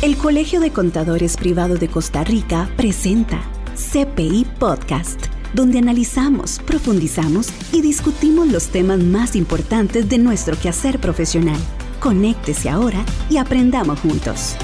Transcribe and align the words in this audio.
El 0.00 0.16
Colegio 0.16 0.60
de 0.60 0.70
Contadores 0.70 1.36
Privado 1.36 1.74
de 1.74 1.88
Costa 1.88 2.22
Rica 2.22 2.70
presenta 2.76 3.42
CPI 3.74 4.46
Podcast, 4.60 5.20
donde 5.54 5.78
analizamos, 5.78 6.60
profundizamos 6.64 7.48
y 7.72 7.82
discutimos 7.82 8.46
los 8.46 8.68
temas 8.68 9.00
más 9.00 9.34
importantes 9.34 10.08
de 10.08 10.18
nuestro 10.18 10.56
quehacer 10.56 11.00
profesional. 11.00 11.58
Conéctese 11.98 12.68
ahora 12.68 13.04
y 13.28 13.38
aprendamos 13.38 13.98
juntos. 13.98 14.54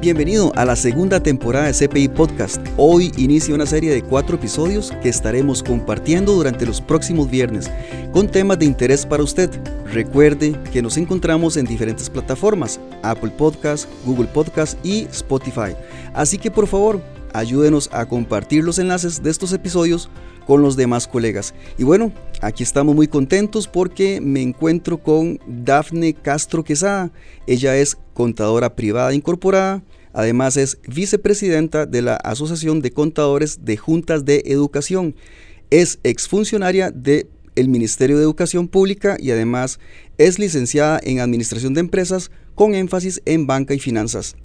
Bienvenido 0.00 0.52
a 0.56 0.64
la 0.64 0.74
segunda 0.74 1.22
temporada 1.22 1.70
de 1.70 1.74
CPI 1.74 2.08
Podcast. 2.08 2.66
Hoy 2.78 3.12
inicia 3.18 3.54
una 3.54 3.66
serie 3.66 3.92
de 3.92 4.00
cuatro 4.00 4.36
episodios 4.36 4.90
que 5.02 5.10
estaremos 5.10 5.62
compartiendo 5.62 6.32
durante 6.32 6.64
los 6.64 6.80
próximos 6.80 7.28
viernes 7.28 7.70
con 8.10 8.26
temas 8.26 8.58
de 8.58 8.64
interés 8.64 9.04
para 9.04 9.22
usted. 9.22 9.50
Recuerde 9.92 10.58
que 10.72 10.82
nos 10.82 10.96
encontramos 10.96 11.56
en 11.56 11.66
diferentes 11.66 12.10
plataformas, 12.10 12.80
Apple 13.02 13.30
Podcast, 13.30 13.88
Google 14.04 14.28
Podcast 14.28 14.78
y 14.84 15.02
Spotify. 15.04 15.74
Así 16.14 16.38
que 16.38 16.50
por 16.50 16.66
favor, 16.66 17.00
ayúdenos 17.32 17.88
a 17.92 18.06
compartir 18.06 18.64
los 18.64 18.78
enlaces 18.78 19.22
de 19.22 19.30
estos 19.30 19.52
episodios 19.52 20.10
con 20.46 20.62
los 20.62 20.76
demás 20.76 21.08
colegas. 21.08 21.54
Y 21.78 21.84
bueno, 21.84 22.12
aquí 22.40 22.62
estamos 22.62 22.94
muy 22.94 23.08
contentos 23.08 23.68
porque 23.68 24.20
me 24.20 24.42
encuentro 24.42 24.98
con 24.98 25.40
Dafne 25.46 26.14
Castro 26.14 26.64
Quesada. 26.64 27.10
Ella 27.46 27.76
es 27.76 27.96
contadora 28.14 28.74
privada 28.76 29.14
incorporada 29.14 29.82
Además 30.16 30.56
es 30.56 30.78
vicepresidenta 30.88 31.84
de 31.84 32.00
la 32.00 32.16
Asociación 32.16 32.80
de 32.80 32.90
Contadores 32.90 33.66
de 33.66 33.76
Juntas 33.76 34.24
de 34.24 34.44
Educación. 34.46 35.14
Es 35.68 35.98
exfuncionaria 36.04 36.90
del 37.56 37.68
Ministerio 37.68 38.16
de 38.16 38.22
Educación 38.22 38.68
Pública 38.68 39.16
y 39.18 39.30
además 39.30 39.80
es 40.18 40.38
licenciada 40.38 41.00
en 41.02 41.20
Administración 41.20 41.74
de 41.74 41.80
Empresas 41.80 42.30
con 42.54 42.74
énfasis 42.74 43.20
en 43.24 43.46
banca 43.46 43.74
y 43.74 43.78
finanzas. 43.78 44.36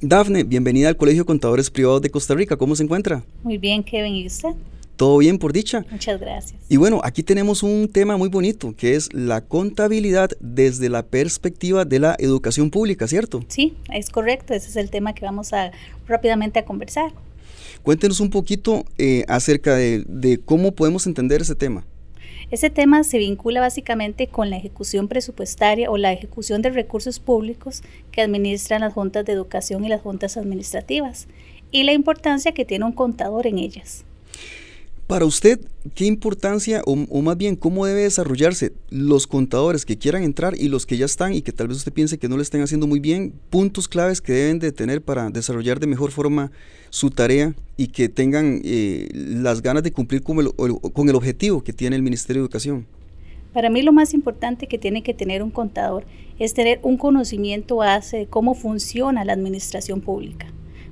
Dafne, 0.00 0.42
bienvenida 0.42 0.88
al 0.88 0.96
Colegio 0.96 1.22
de 1.22 1.26
Contadores 1.26 1.70
Privados 1.70 2.02
de 2.02 2.10
Costa 2.10 2.34
Rica. 2.34 2.56
¿Cómo 2.56 2.74
se 2.74 2.82
encuentra? 2.82 3.24
Muy 3.42 3.58
bien, 3.58 3.84
Kevin. 3.84 4.14
¿Y 4.14 4.26
usted? 4.26 4.50
Todo 4.96 5.18
bien 5.18 5.38
por 5.38 5.52
dicha. 5.52 5.84
Muchas 5.90 6.18
gracias. 6.18 6.58
Y 6.70 6.78
bueno, 6.78 7.00
aquí 7.04 7.22
tenemos 7.22 7.62
un 7.62 7.88
tema 7.92 8.16
muy 8.16 8.30
bonito, 8.30 8.74
que 8.74 8.94
es 8.94 9.12
la 9.12 9.42
contabilidad 9.42 10.30
desde 10.40 10.88
la 10.88 11.02
perspectiva 11.02 11.84
de 11.84 11.98
la 11.98 12.16
educación 12.18 12.70
pública, 12.70 13.06
¿cierto? 13.06 13.44
Sí, 13.48 13.74
es 13.92 14.08
correcto. 14.08 14.54
Ese 14.54 14.70
es 14.70 14.76
el 14.76 14.90
tema 14.90 15.14
que 15.14 15.26
vamos 15.26 15.52
a 15.52 15.72
rápidamente 16.08 16.58
a 16.58 16.64
conversar. 16.64 17.12
Cuéntenos 17.82 18.20
un 18.20 18.30
poquito 18.30 18.84
eh, 18.96 19.24
acerca 19.28 19.76
de, 19.76 20.04
de 20.08 20.38
cómo 20.38 20.72
podemos 20.72 21.06
entender 21.06 21.42
ese 21.42 21.54
tema. 21.54 21.84
Ese 22.50 22.70
tema 22.70 23.02
se 23.04 23.18
vincula 23.18 23.60
básicamente 23.60 24.28
con 24.28 24.50
la 24.50 24.56
ejecución 24.56 25.08
presupuestaria 25.08 25.90
o 25.90 25.96
la 25.96 26.12
ejecución 26.12 26.62
de 26.62 26.70
recursos 26.70 27.18
públicos 27.18 27.82
que 28.12 28.22
administran 28.22 28.82
las 28.82 28.92
juntas 28.92 29.24
de 29.24 29.32
educación 29.32 29.84
y 29.84 29.88
las 29.88 30.02
juntas 30.02 30.36
administrativas 30.36 31.28
y 31.70 31.82
la 31.82 31.92
importancia 31.92 32.52
que 32.52 32.64
tiene 32.64 32.84
un 32.84 32.92
contador 32.92 33.46
en 33.46 33.58
ellas. 33.58 34.04
Para 35.06 35.24
usted, 35.24 35.60
¿qué 35.94 36.04
importancia 36.04 36.82
o, 36.84 36.96
más 37.22 37.36
bien 37.36 37.54
cómo 37.54 37.86
debe 37.86 38.02
desarrollarse 38.02 38.72
los 38.90 39.28
contadores 39.28 39.84
que 39.84 39.96
quieran 39.96 40.24
entrar 40.24 40.54
y 40.58 40.66
los 40.66 40.84
que 40.84 40.96
ya 40.96 41.04
están 41.06 41.32
y 41.32 41.42
que 41.42 41.52
tal 41.52 41.68
vez 41.68 41.76
usted 41.76 41.92
piense 41.92 42.18
que 42.18 42.28
no 42.28 42.34
lo 42.34 42.42
estén 42.42 42.60
haciendo 42.60 42.88
muy 42.88 42.98
bien? 42.98 43.32
Puntos 43.48 43.86
claves 43.86 44.20
que 44.20 44.32
deben 44.32 44.58
de 44.58 44.72
tener 44.72 45.02
para 45.02 45.30
desarrollar 45.30 45.78
de 45.78 45.86
mejor 45.86 46.10
forma 46.10 46.50
su 46.90 47.10
tarea 47.10 47.54
y 47.76 47.86
que 47.86 48.08
tengan 48.08 48.60
eh, 48.64 49.08
las 49.12 49.62
ganas 49.62 49.84
de 49.84 49.92
cumplir 49.92 50.24
con 50.24 50.40
el, 50.40 50.52
con 50.52 51.08
el 51.08 51.14
objetivo 51.14 51.62
que 51.62 51.72
tiene 51.72 51.94
el 51.94 52.02
Ministerio 52.02 52.42
de 52.42 52.46
Educación. 52.46 52.86
Para 53.52 53.70
mí 53.70 53.82
lo 53.82 53.92
más 53.92 54.12
importante 54.12 54.66
que 54.66 54.76
tiene 54.76 55.04
que 55.04 55.14
tener 55.14 55.40
un 55.40 55.52
contador 55.52 56.04
es 56.40 56.52
tener 56.52 56.80
un 56.82 56.96
conocimiento 56.96 57.76
base 57.76 58.16
de 58.16 58.26
cómo 58.26 58.54
funciona 58.54 59.24
la 59.24 59.34
administración 59.34 60.00
pública 60.00 60.48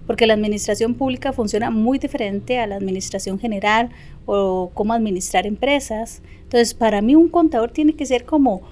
porque 0.06 0.27
la 0.27 0.34
administración 0.34 0.94
pública 0.94 1.32
funciona 1.32 1.70
muy 1.70 1.98
diferente 1.98 2.59
a 2.59 2.66
la 2.66 2.76
administración 2.76 3.38
general 3.38 3.91
o 4.26 4.70
cómo 4.75 4.92
administrar 4.92 5.47
empresas. 5.47 6.22
Entonces, 6.42 6.75
para 6.75 7.00
mí 7.00 7.15
un 7.15 7.28
contador 7.28 7.70
tiene 7.70 7.94
que 7.94 8.06
ser 8.06 8.25
como, 8.25 8.62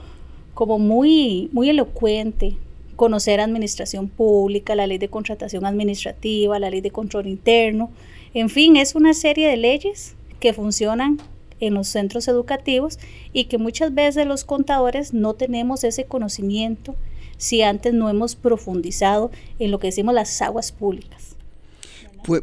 como 0.54 0.78
muy, 0.78 1.48
muy 1.52 1.70
elocuente, 1.70 2.56
conocer 2.96 3.40
administración 3.40 4.08
pública, 4.08 4.74
la 4.74 4.86
ley 4.86 4.98
de 4.98 5.08
contratación 5.08 5.64
administrativa, 5.64 6.58
la 6.58 6.70
ley 6.70 6.80
de 6.80 6.90
control 6.90 7.26
interno, 7.26 7.90
en 8.34 8.48
fin, 8.48 8.76
es 8.76 8.94
una 8.94 9.12
serie 9.12 9.48
de 9.48 9.56
leyes 9.56 10.14
que 10.40 10.54
funcionan 10.54 11.18
en 11.60 11.74
los 11.74 11.88
centros 11.88 12.28
educativos 12.28 12.98
y 13.32 13.44
que 13.44 13.58
muchas 13.58 13.94
veces 13.94 14.26
los 14.26 14.44
contadores 14.44 15.12
no 15.12 15.34
tenemos 15.34 15.84
ese 15.84 16.04
conocimiento 16.04 16.96
si 17.42 17.60
antes 17.62 17.92
no 17.92 18.08
hemos 18.08 18.36
profundizado 18.36 19.32
en 19.58 19.72
lo 19.72 19.80
que 19.80 19.88
decimos 19.88 20.14
las 20.14 20.40
aguas 20.42 20.70
públicas. 20.70 21.34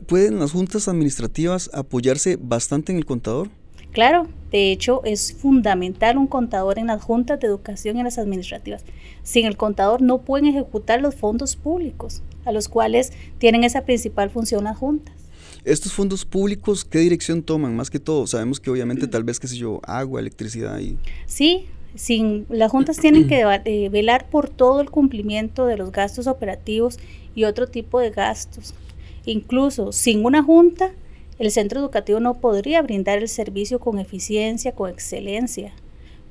¿Pueden 0.08 0.40
las 0.40 0.52
juntas 0.52 0.90
administrativas 0.90 1.70
apoyarse 1.74 2.38
bastante 2.38 2.92
en 2.92 2.98
el 2.98 3.06
contador? 3.06 3.50
Claro, 3.94 4.28
de 4.52 4.74
hecho 4.74 5.02
es 5.06 5.32
fundamental 5.32 6.18
un 6.18 6.28
contador 6.28 6.78
en 6.80 6.88
las 6.88 7.02
juntas 7.02 7.40
de 7.40 7.48
educación 7.48 7.96
y 7.96 8.00
en 8.00 8.06
las 8.06 8.18
administrativas. 8.18 8.84
Sin 9.24 9.46
el 9.46 9.56
contador 9.56 10.02
no 10.02 10.18
pueden 10.24 10.48
ejecutar 10.48 11.00
los 11.00 11.16
fondos 11.16 11.56
públicos, 11.56 12.22
a 12.44 12.52
los 12.52 12.68
cuales 12.68 13.14
tienen 13.38 13.64
esa 13.64 13.86
principal 13.86 14.30
función 14.30 14.66
las 14.66 14.78
juntas. 14.78 15.16
Estos 15.64 15.94
fondos 15.94 16.26
públicos, 16.26 16.84
¿qué 16.84 17.00
dirección 17.00 17.42
toman? 17.42 17.74
Más 17.74 17.90
que 17.90 18.00
todo, 18.00 18.28
sabemos 18.28 18.60
que 18.60 18.70
obviamente 18.70 19.08
tal 19.08 19.24
vez, 19.24 19.40
qué 19.40 19.48
sé 19.48 19.56
yo, 19.56 19.80
agua, 19.84 20.20
electricidad 20.20 20.78
y... 20.80 20.98
Sí, 21.26 21.68
sin, 21.96 22.46
las 22.50 22.72
juntas 22.72 22.98
tienen 22.98 23.28
que 23.28 23.42
eh, 23.66 23.90
velar 23.90 24.28
por 24.30 24.50
todo 24.50 24.82
el 24.82 24.90
cumplimiento 24.90 25.66
de 25.66 25.78
los 25.78 25.92
gastos 25.92 26.28
operativos 26.28 27.00
y 27.36 27.44
otro 27.46 27.68
tipo 27.68 28.00
de 28.00 28.12
gastos. 28.12 28.74
Incluso 29.26 29.92
sin 29.92 30.26
una 30.26 30.44
junta, 30.44 30.92
el 31.40 31.52
centro 31.52 31.80
educativo 31.80 32.20
no 32.20 32.36
podría 32.36 32.82
brindar 32.82 33.18
el 33.20 33.28
servicio 33.28 33.80
con 33.80 34.00
eficiencia, 34.00 34.74
con 34.74 34.90
excelencia, 34.90 35.72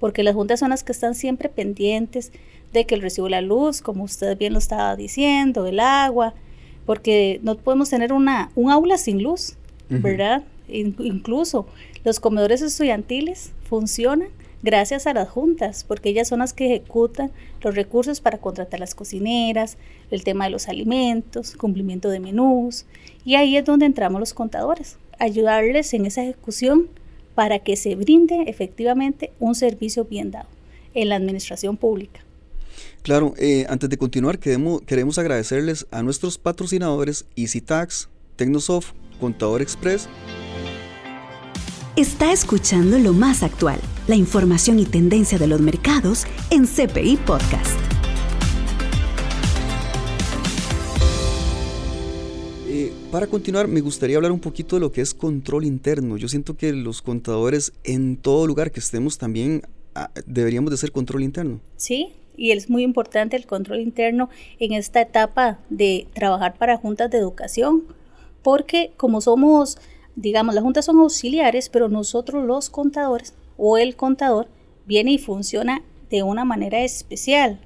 porque 0.00 0.22
las 0.22 0.34
juntas 0.34 0.60
son 0.60 0.70
las 0.70 0.84
que 0.84 0.92
están 0.92 1.14
siempre 1.14 1.48
pendientes 1.48 2.32
de 2.72 2.84
que 2.84 2.94
el 2.94 3.02
recibo 3.02 3.26
de 3.26 3.32
la 3.32 3.40
luz, 3.40 3.80
como 3.80 4.04
usted 4.04 4.36
bien 4.36 4.52
lo 4.52 4.58
estaba 4.58 4.96
diciendo, 4.96 5.66
el 5.66 5.80
agua, 5.80 6.34
porque 6.86 7.40
no 7.42 7.56
podemos 7.56 7.90
tener 7.90 8.12
una, 8.12 8.50
un 8.54 8.70
aula 8.70 8.98
sin 8.98 9.22
luz, 9.22 9.56
¿verdad? 9.88 10.44
incluso 10.68 11.66
los 12.04 12.20
comedores 12.20 12.60
estudiantiles 12.60 13.52
funcionan 13.62 14.28
gracias 14.62 15.06
a 15.06 15.14
las 15.14 15.28
juntas, 15.28 15.84
porque 15.86 16.10
ellas 16.10 16.28
son 16.28 16.40
las 16.40 16.52
que 16.52 16.66
ejecutan 16.66 17.30
los 17.62 17.74
recursos 17.74 18.20
para 18.20 18.38
contratar 18.38 18.80
las 18.80 18.94
cocineras, 18.94 19.76
el 20.10 20.24
tema 20.24 20.44
de 20.44 20.50
los 20.50 20.68
alimentos, 20.68 21.56
cumplimiento 21.56 22.10
de 22.10 22.20
menús, 22.20 22.86
y 23.24 23.36
ahí 23.36 23.56
es 23.56 23.64
donde 23.64 23.86
entramos 23.86 24.20
los 24.20 24.34
contadores, 24.34 24.96
ayudarles 25.18 25.92
en 25.94 26.06
esa 26.06 26.22
ejecución 26.22 26.88
para 27.34 27.60
que 27.60 27.76
se 27.76 27.94
brinde 27.94 28.44
efectivamente 28.48 29.30
un 29.38 29.54
servicio 29.54 30.04
bien 30.04 30.30
dado 30.30 30.48
en 30.94 31.08
la 31.08 31.16
administración 31.16 31.76
pública. 31.76 32.20
Claro, 33.02 33.34
eh, 33.38 33.64
antes 33.68 33.88
de 33.88 33.96
continuar, 33.96 34.38
queremos, 34.38 34.82
queremos 34.82 35.18
agradecerles 35.18 35.86
a 35.90 36.02
nuestros 36.02 36.36
patrocinadores 36.38 37.26
EasyTax, 37.36 38.08
Tecnosoft, 38.36 38.92
Contador 39.20 39.62
Express 39.62 40.08
Está 41.98 42.30
escuchando 42.30 42.96
lo 43.00 43.12
más 43.12 43.42
actual, 43.42 43.80
la 44.06 44.14
información 44.14 44.78
y 44.78 44.84
tendencia 44.84 45.36
de 45.36 45.48
los 45.48 45.60
mercados 45.60 46.28
en 46.48 46.64
CPI 46.64 47.16
Podcast. 47.16 47.76
Eh, 52.68 52.92
para 53.10 53.26
continuar, 53.26 53.66
me 53.66 53.80
gustaría 53.80 54.14
hablar 54.14 54.30
un 54.30 54.38
poquito 54.38 54.76
de 54.76 54.80
lo 54.80 54.92
que 54.92 55.00
es 55.00 55.12
control 55.12 55.64
interno. 55.64 56.16
Yo 56.16 56.28
siento 56.28 56.56
que 56.56 56.72
los 56.72 57.02
contadores 57.02 57.72
en 57.82 58.16
todo 58.16 58.46
lugar 58.46 58.70
que 58.70 58.78
estemos 58.78 59.18
también 59.18 59.62
ah, 59.96 60.12
deberíamos 60.24 60.70
de 60.70 60.74
hacer 60.74 60.92
control 60.92 61.24
interno. 61.24 61.58
Sí, 61.74 62.12
y 62.36 62.52
es 62.52 62.70
muy 62.70 62.84
importante 62.84 63.34
el 63.34 63.44
control 63.44 63.80
interno 63.80 64.28
en 64.60 64.72
esta 64.72 65.00
etapa 65.00 65.58
de 65.68 66.06
trabajar 66.14 66.58
para 66.58 66.76
juntas 66.76 67.10
de 67.10 67.18
educación, 67.18 67.82
porque 68.44 68.92
como 68.96 69.20
somos 69.20 69.78
digamos, 70.20 70.54
las 70.54 70.64
juntas 70.64 70.84
son 70.84 70.98
auxiliares, 70.98 71.68
pero 71.68 71.88
nosotros 71.88 72.44
los 72.44 72.70
contadores 72.70 73.34
o 73.56 73.78
el 73.78 73.94
contador 73.94 74.48
viene 74.84 75.12
y 75.12 75.18
funciona 75.18 75.82
de 76.10 76.24
una 76.24 76.44
manera 76.44 76.80
especial, 76.80 77.60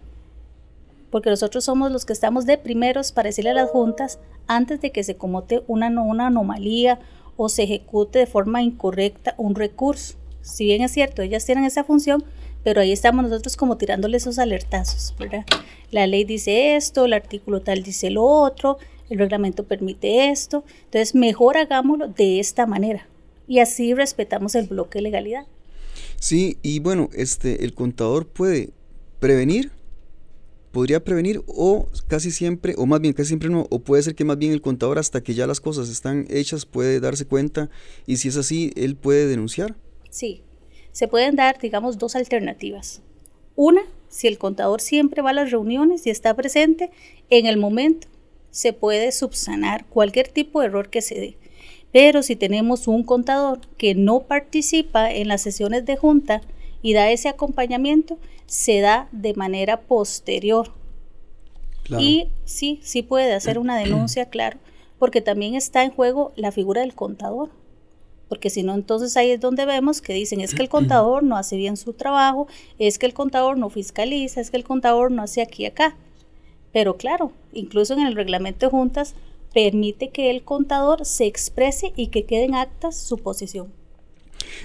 porque 1.10 1.30
nosotros 1.30 1.64
somos 1.64 1.90
los 1.90 2.04
que 2.04 2.12
estamos 2.12 2.44
de 2.44 2.58
primeros 2.58 3.12
para 3.12 3.28
decirle 3.28 3.50
a 3.50 3.54
las 3.54 3.70
juntas 3.70 4.18
antes 4.46 4.80
de 4.82 4.92
que 4.92 5.02
se 5.02 5.16
comote 5.16 5.62
una, 5.66 5.88
una 5.88 6.26
anomalía 6.26 7.00
o 7.36 7.48
se 7.48 7.62
ejecute 7.62 8.18
de 8.18 8.26
forma 8.26 8.62
incorrecta 8.62 9.34
un 9.38 9.54
recurso. 9.54 10.16
Si 10.42 10.64
bien 10.64 10.82
es 10.82 10.92
cierto, 10.92 11.22
ellas 11.22 11.46
tienen 11.46 11.64
esa 11.64 11.84
función, 11.84 12.22
pero 12.64 12.82
ahí 12.82 12.92
estamos 12.92 13.24
nosotros 13.24 13.56
como 13.56 13.78
tirándole 13.78 14.18
esos 14.18 14.38
alertazos, 14.38 15.14
¿verdad? 15.18 15.46
La 15.90 16.06
ley 16.06 16.24
dice 16.24 16.76
esto, 16.76 17.06
el 17.06 17.14
artículo 17.14 17.62
tal 17.62 17.82
dice 17.82 18.10
lo 18.10 18.24
otro, 18.24 18.78
el 19.12 19.18
reglamento 19.18 19.64
permite 19.64 20.30
esto, 20.30 20.64
entonces 20.84 21.14
mejor 21.14 21.56
hagámoslo 21.56 22.08
de 22.08 22.40
esta 22.40 22.66
manera 22.66 23.06
y 23.46 23.58
así 23.58 23.94
respetamos 23.94 24.54
el 24.54 24.66
bloque 24.66 24.98
de 24.98 25.02
legalidad. 25.02 25.46
Sí, 26.18 26.58
y 26.62 26.78
bueno, 26.80 27.10
este, 27.12 27.64
el 27.64 27.74
contador 27.74 28.26
puede 28.26 28.70
prevenir 29.18 29.72
podría 30.72 31.04
prevenir 31.04 31.42
o 31.46 31.86
casi 32.08 32.30
siempre, 32.30 32.74
o 32.76 32.86
más 32.86 33.00
bien 33.00 33.12
casi 33.12 33.28
siempre 33.28 33.50
no, 33.50 33.66
o 33.70 33.78
puede 33.78 34.02
ser 34.02 34.14
que 34.14 34.24
más 34.24 34.38
bien 34.38 34.52
el 34.52 34.62
contador 34.62 34.98
hasta 34.98 35.22
que 35.22 35.34
ya 35.34 35.46
las 35.46 35.60
cosas 35.60 35.88
están 35.88 36.26
hechas 36.30 36.66
puede 36.66 36.98
darse 36.98 37.26
cuenta 37.26 37.70
y 38.06 38.16
si 38.16 38.28
es 38.28 38.36
así, 38.36 38.72
él 38.74 38.96
puede 38.96 39.26
denunciar. 39.26 39.76
Sí, 40.10 40.42
se 40.90 41.08
pueden 41.08 41.36
dar, 41.36 41.60
digamos, 41.60 41.98
dos 41.98 42.16
alternativas. 42.16 43.02
Una, 43.54 43.82
si 44.08 44.26
el 44.26 44.38
contador 44.38 44.80
siempre 44.80 45.22
va 45.22 45.30
a 45.30 45.34
las 45.34 45.50
reuniones 45.50 46.06
y 46.06 46.10
está 46.10 46.34
presente, 46.34 46.90
en 47.28 47.46
el 47.46 47.58
momento 47.58 48.08
se 48.52 48.72
puede 48.72 49.10
subsanar 49.10 49.86
cualquier 49.86 50.28
tipo 50.28 50.60
de 50.60 50.66
error 50.66 50.90
que 50.90 51.02
se 51.02 51.16
dé. 51.16 51.36
Pero 51.90 52.22
si 52.22 52.36
tenemos 52.36 52.86
un 52.86 53.02
contador 53.02 53.60
que 53.76 53.94
no 53.96 54.20
participa 54.20 55.10
en 55.10 55.26
las 55.26 55.42
sesiones 55.42 55.84
de 55.84 55.96
junta 55.96 56.42
y 56.80 56.92
da 56.92 57.10
ese 57.10 57.28
acompañamiento, 57.28 58.18
se 58.46 58.80
da 58.80 59.08
de 59.10 59.34
manera 59.34 59.80
posterior. 59.80 60.72
Y 61.98 62.28
sí, 62.44 62.80
sí 62.82 63.02
puede 63.02 63.32
hacer 63.32 63.58
una 63.58 63.76
denuncia, 63.76 64.26
claro, 64.30 64.58
porque 64.98 65.20
también 65.20 65.54
está 65.54 65.82
en 65.82 65.90
juego 65.90 66.32
la 66.36 66.52
figura 66.52 66.82
del 66.82 66.94
contador. 66.94 67.50
Porque 68.28 68.48
si 68.48 68.62
no, 68.62 68.74
entonces 68.74 69.16
ahí 69.16 69.30
es 69.30 69.40
donde 69.40 69.66
vemos 69.66 70.00
que 70.00 70.14
dicen, 70.14 70.40
es 70.40 70.54
que 70.54 70.62
el 70.62 70.68
contador 70.70 71.22
no 71.22 71.36
hace 71.36 71.56
bien 71.56 71.76
su 71.76 71.92
trabajo, 71.92 72.46
es 72.78 72.98
que 72.98 73.06
el 73.06 73.14
contador 73.14 73.58
no 73.58 73.68
fiscaliza, 73.68 74.40
es 74.40 74.50
que 74.50 74.56
el 74.56 74.64
contador 74.64 75.10
no 75.10 75.22
hace 75.22 75.42
aquí 75.42 75.64
y 75.64 75.66
acá. 75.66 75.96
Pero 76.72 76.96
claro, 76.96 77.32
incluso 77.52 77.94
en 77.94 78.00
el 78.00 78.14
reglamento 78.14 78.66
de 78.66 78.70
juntas 78.70 79.14
permite 79.52 80.10
que 80.10 80.30
el 80.30 80.42
contador 80.42 81.04
se 81.04 81.26
exprese 81.26 81.92
y 81.96 82.08
que 82.08 82.24
quede 82.24 82.44
en 82.44 82.54
actas 82.54 82.96
su 82.96 83.18
posición. 83.18 83.68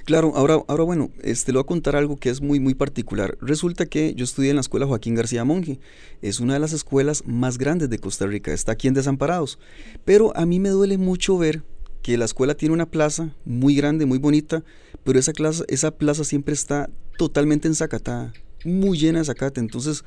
Claro, 0.05 0.33
ahora, 0.35 0.63
ahora 0.67 0.83
bueno, 0.83 1.11
este, 1.21 1.51
le 1.51 1.57
voy 1.57 1.63
a 1.63 1.67
contar 1.67 1.95
algo 1.95 2.17
que 2.17 2.29
es 2.29 2.41
muy, 2.41 2.59
muy 2.59 2.73
particular. 2.73 3.37
Resulta 3.41 3.85
que 3.85 4.13
yo 4.15 4.23
estudié 4.23 4.49
en 4.49 4.55
la 4.55 4.61
escuela 4.61 4.87
Joaquín 4.87 5.15
García 5.15 5.43
Monge. 5.43 5.79
Es 6.21 6.39
una 6.39 6.53
de 6.53 6.59
las 6.59 6.73
escuelas 6.73 7.23
más 7.25 7.57
grandes 7.57 7.89
de 7.89 7.99
Costa 7.99 8.25
Rica. 8.25 8.53
Está 8.53 8.73
aquí 8.73 8.87
en 8.87 8.93
Desamparados. 8.93 9.59
Pero 10.05 10.35
a 10.35 10.45
mí 10.45 10.59
me 10.59 10.69
duele 10.69 10.97
mucho 10.97 11.37
ver 11.37 11.63
que 12.01 12.17
la 12.17 12.25
escuela 12.25 12.55
tiene 12.55 12.73
una 12.73 12.89
plaza 12.89 13.35
muy 13.45 13.75
grande, 13.75 14.05
muy 14.05 14.17
bonita, 14.17 14.63
pero 15.03 15.19
esa, 15.19 15.33
plaza, 15.33 15.65
esa 15.67 15.91
plaza 15.91 16.23
siempre 16.23 16.53
está 16.53 16.89
totalmente 17.17 17.67
ensacatada, 17.67 18.31
muy 18.63 18.97
llena 18.97 19.19
de 19.19 19.25
zacate. 19.25 19.59
Entonces, 19.59 20.05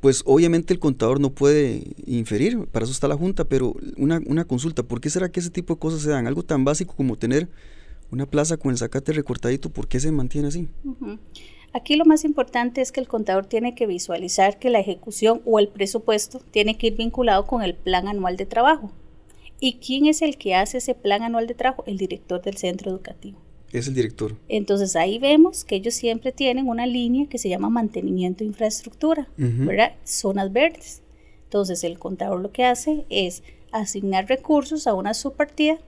pues 0.00 0.22
obviamente 0.26 0.72
el 0.72 0.78
contador 0.78 1.20
no 1.20 1.30
puede 1.30 1.82
inferir, 2.06 2.66
para 2.68 2.84
eso 2.84 2.92
está 2.92 3.08
la 3.08 3.16
junta, 3.16 3.44
pero 3.44 3.74
una, 3.96 4.20
una 4.26 4.44
consulta, 4.44 4.82
¿por 4.82 5.00
qué 5.00 5.10
será 5.10 5.30
que 5.30 5.40
ese 5.40 5.50
tipo 5.50 5.74
de 5.74 5.80
cosas 5.80 6.02
se 6.02 6.10
dan? 6.10 6.26
Algo 6.26 6.42
tan 6.42 6.64
básico 6.64 6.94
como 6.94 7.16
tener 7.16 7.48
una 8.10 8.26
plaza 8.26 8.56
con 8.56 8.70
el 8.70 8.78
zacate 8.78 9.12
recortadito, 9.12 9.70
¿por 9.70 9.88
qué 9.88 10.00
se 10.00 10.12
mantiene 10.12 10.48
así? 10.48 10.68
Aquí 11.72 11.96
lo 11.96 12.04
más 12.04 12.24
importante 12.24 12.80
es 12.80 12.92
que 12.92 13.00
el 13.00 13.08
contador 13.08 13.46
tiene 13.46 13.74
que 13.74 13.86
visualizar 13.86 14.58
que 14.58 14.70
la 14.70 14.80
ejecución 14.80 15.42
o 15.44 15.58
el 15.58 15.68
presupuesto 15.68 16.40
tiene 16.50 16.78
que 16.78 16.86
ir 16.88 16.96
vinculado 16.96 17.46
con 17.46 17.62
el 17.62 17.74
plan 17.74 18.08
anual 18.08 18.36
de 18.36 18.46
trabajo. 18.46 18.92
¿Y 19.60 19.74
quién 19.74 20.06
es 20.06 20.22
el 20.22 20.38
que 20.38 20.54
hace 20.54 20.78
ese 20.78 20.94
plan 20.94 21.22
anual 21.22 21.46
de 21.46 21.54
trabajo? 21.54 21.82
El 21.86 21.98
director 21.98 22.40
del 22.40 22.56
centro 22.56 22.90
educativo. 22.90 23.38
Es 23.72 23.86
el 23.86 23.94
director. 23.94 24.34
Entonces 24.48 24.96
ahí 24.96 25.18
vemos 25.18 25.64
que 25.64 25.76
ellos 25.76 25.94
siempre 25.94 26.32
tienen 26.32 26.68
una 26.68 26.86
línea 26.86 27.26
que 27.28 27.38
se 27.38 27.48
llama 27.48 27.68
mantenimiento 27.68 28.38
de 28.38 28.46
infraestructura, 28.46 29.28
¿verdad? 29.36 29.92
Zonas 30.04 30.52
verdes. 30.52 31.02
Entonces 31.44 31.84
el 31.84 31.98
contador 31.98 32.40
lo 32.40 32.50
que 32.50 32.64
hace 32.64 33.04
es 33.10 33.42
asignar 33.72 34.26
recursos 34.28 34.86
a 34.86 34.94
una 34.94 35.14
subpartida 35.14 35.78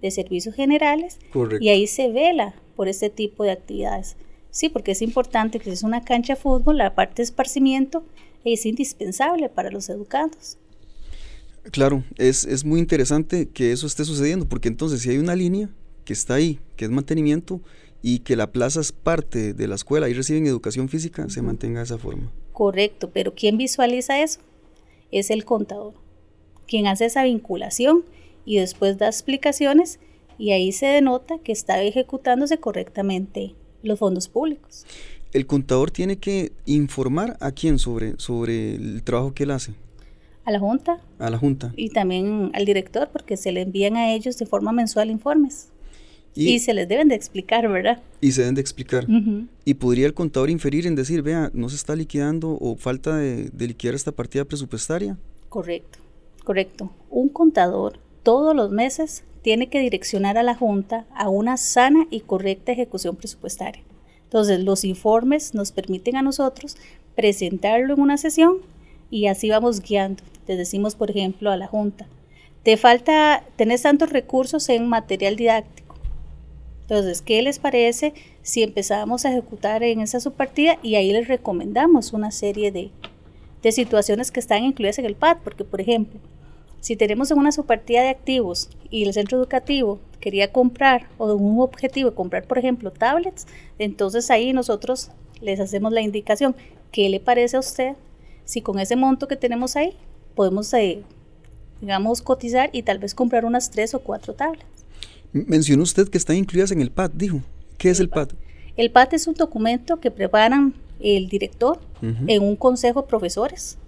de 0.00 0.10
servicios 0.10 0.54
generales 0.54 1.18
y 1.60 1.68
ahí 1.70 1.86
se 1.86 2.10
vela 2.10 2.54
por 2.76 2.88
este 2.88 3.10
tipo 3.10 3.44
de 3.44 3.52
actividades. 3.52 4.16
Sí, 4.50 4.68
porque 4.68 4.92
es 4.92 5.02
importante 5.02 5.58
que 5.58 5.64
si 5.64 5.70
es 5.70 5.82
una 5.82 6.04
cancha 6.04 6.34
de 6.34 6.40
fútbol, 6.40 6.78
la 6.78 6.94
parte 6.94 7.16
de 7.16 7.24
esparcimiento 7.24 8.04
es 8.44 8.66
indispensable 8.66 9.48
para 9.48 9.70
los 9.70 9.88
educandos. 9.88 10.58
Claro, 11.70 12.04
es, 12.16 12.44
es 12.44 12.64
muy 12.64 12.78
interesante 12.78 13.48
que 13.48 13.72
eso 13.72 13.86
esté 13.86 14.04
sucediendo, 14.04 14.48
porque 14.48 14.68
entonces 14.68 15.00
si 15.00 15.10
hay 15.10 15.18
una 15.18 15.34
línea 15.34 15.70
que 16.04 16.12
está 16.12 16.34
ahí, 16.34 16.60
que 16.76 16.84
es 16.84 16.90
mantenimiento, 16.90 17.60
y 18.02 18.18
que 18.18 18.36
la 18.36 18.52
plaza 18.52 18.80
es 18.80 18.92
parte 18.92 19.54
de 19.54 19.66
la 19.66 19.76
escuela 19.76 20.10
y 20.10 20.12
reciben 20.12 20.46
educación 20.46 20.90
física, 20.90 21.26
se 21.30 21.40
mantenga 21.40 21.80
de 21.80 21.84
esa 21.84 21.96
forma. 21.96 22.30
Correcto, 22.52 23.10
pero 23.10 23.34
¿quién 23.34 23.56
visualiza 23.56 24.22
eso? 24.22 24.40
Es 25.10 25.30
el 25.30 25.46
contador, 25.46 25.94
quien 26.68 26.86
hace 26.86 27.06
esa 27.06 27.24
vinculación 27.24 28.04
y 28.44 28.58
después 28.58 28.98
da 28.98 29.06
explicaciones 29.06 30.00
y 30.36 30.52
ahí 30.52 30.70
se 30.72 30.84
denota 30.86 31.38
que 31.38 31.52
está 31.52 31.82
ejecutándose 31.82 32.58
correctamente 32.58 33.54
los 33.82 33.98
fondos 33.98 34.28
públicos. 34.28 34.84
El 35.32 35.46
contador 35.46 35.90
tiene 35.90 36.18
que 36.18 36.52
informar 36.66 37.36
a 37.40 37.52
quién 37.52 37.78
sobre, 37.78 38.14
sobre 38.18 38.74
el 38.74 39.02
trabajo 39.02 39.32
que 39.32 39.44
él 39.44 39.50
hace. 39.50 39.72
A 40.44 40.50
la 40.50 40.60
Junta. 40.60 41.00
A 41.18 41.30
la 41.30 41.38
Junta. 41.38 41.72
Y 41.74 41.88
también 41.88 42.50
al 42.54 42.66
director, 42.66 43.08
porque 43.10 43.38
se 43.38 43.50
le 43.50 43.62
envían 43.62 43.96
a 43.96 44.12
ellos 44.12 44.36
de 44.36 44.44
forma 44.44 44.72
mensual 44.72 45.10
informes. 45.10 45.70
Y, 46.34 46.58
se 46.58 46.74
les 46.74 46.88
deben 46.88 47.08
de 47.08 47.14
explicar, 47.14 47.68
¿verdad? 47.68 48.02
Y 48.20 48.32
se 48.32 48.40
deben 48.40 48.56
de 48.56 48.60
explicar. 48.60 49.06
Y 49.64 49.74
podría 49.74 50.06
el 50.06 50.14
contador 50.14 50.50
inferir 50.50 50.86
en 50.86 50.96
decir, 50.96 51.22
vea, 51.22 51.50
no 51.54 51.68
se 51.68 51.76
está 51.76 51.94
liquidando 51.94 52.58
o 52.60 52.76
falta 52.76 53.16
de, 53.16 53.50
de 53.50 53.66
liquidar 53.68 53.94
esta 53.94 54.10
partida 54.10 54.44
presupuestaria. 54.44 55.16
Correcto, 55.48 55.98
correcto. 56.44 56.90
Un 57.10 57.28
contador 57.28 57.98
todos 58.24 58.56
los 58.56 58.70
meses 58.70 59.22
tiene 59.42 59.68
que 59.68 59.78
direccionar 59.78 60.38
a 60.38 60.42
la 60.42 60.54
Junta 60.54 61.04
a 61.14 61.28
una 61.28 61.58
sana 61.58 62.06
y 62.10 62.20
correcta 62.20 62.72
ejecución 62.72 63.14
presupuestaria. 63.14 63.82
Entonces, 64.24 64.64
los 64.64 64.84
informes 64.84 65.54
nos 65.54 65.70
permiten 65.70 66.16
a 66.16 66.22
nosotros 66.22 66.76
presentarlo 67.14 67.94
en 67.94 68.00
una 68.00 68.16
sesión 68.16 68.56
y 69.10 69.26
así 69.26 69.50
vamos 69.50 69.80
guiando. 69.80 70.24
Te 70.46 70.56
decimos, 70.56 70.96
por 70.96 71.10
ejemplo, 71.10 71.50
a 71.50 71.58
la 71.58 71.66
Junta, 71.66 72.06
te 72.62 72.78
falta, 72.78 73.44
tenés 73.56 73.82
tantos 73.82 74.08
recursos 74.10 74.68
en 74.70 74.88
material 74.88 75.36
didáctico. 75.36 75.83
Entonces, 76.84 77.22
¿qué 77.22 77.40
les 77.40 77.58
parece 77.58 78.12
si 78.42 78.62
empezamos 78.62 79.24
a 79.24 79.30
ejecutar 79.30 79.82
en 79.82 80.00
esa 80.00 80.20
subpartida 80.20 80.78
y 80.82 80.96
ahí 80.96 81.12
les 81.12 81.28
recomendamos 81.28 82.12
una 82.12 82.30
serie 82.30 82.70
de, 82.72 82.90
de 83.62 83.72
situaciones 83.72 84.30
que 84.30 84.40
están 84.40 84.64
incluidas 84.64 84.98
en 84.98 85.06
el 85.06 85.14
PAD? 85.14 85.38
Porque, 85.42 85.64
por 85.64 85.80
ejemplo, 85.80 86.20
si 86.80 86.94
tenemos 86.96 87.30
una 87.30 87.52
subpartida 87.52 88.02
de 88.02 88.10
activos 88.10 88.68
y 88.90 89.04
el 89.04 89.14
centro 89.14 89.38
educativo 89.38 89.98
quería 90.20 90.52
comprar 90.52 91.08
o 91.16 91.32
un 91.32 91.58
objetivo 91.60 92.14
comprar, 92.14 92.46
por 92.46 92.58
ejemplo, 92.58 92.90
tablets, 92.90 93.46
entonces 93.78 94.30
ahí 94.30 94.52
nosotros 94.52 95.10
les 95.40 95.60
hacemos 95.60 95.90
la 95.90 96.02
indicación. 96.02 96.54
¿Qué 96.92 97.08
le 97.08 97.18
parece 97.20 97.56
a 97.56 97.60
usted 97.60 97.94
si 98.44 98.60
con 98.60 98.78
ese 98.78 98.96
monto 98.96 99.26
que 99.26 99.36
tenemos 99.36 99.76
ahí 99.76 99.96
podemos, 100.34 100.74
eh, 100.74 101.02
digamos, 101.80 102.20
cotizar 102.20 102.68
y 102.72 102.82
tal 102.82 102.98
vez 102.98 103.14
comprar 103.14 103.46
unas 103.46 103.70
tres 103.70 103.94
o 103.94 104.00
cuatro 104.00 104.34
tablets? 104.34 104.73
Mencionó 105.34 105.82
usted 105.82 106.08
que 106.08 106.16
están 106.16 106.36
incluidas 106.36 106.70
en 106.70 106.80
el 106.80 106.90
PAD, 106.90 107.10
dijo. 107.12 107.40
¿Qué 107.76 107.90
es 107.90 108.00
el 108.00 108.08
PAD? 108.08 108.30
El 108.76 108.90
PAD 108.90 109.14
es 109.14 109.26
un 109.26 109.34
documento 109.34 110.00
que 110.00 110.10
preparan 110.10 110.74
el 111.00 111.28
director 111.28 111.80
en 112.00 112.42
un 112.42 112.56
consejo 112.56 113.02
de 113.02 113.08
profesores 113.08 113.78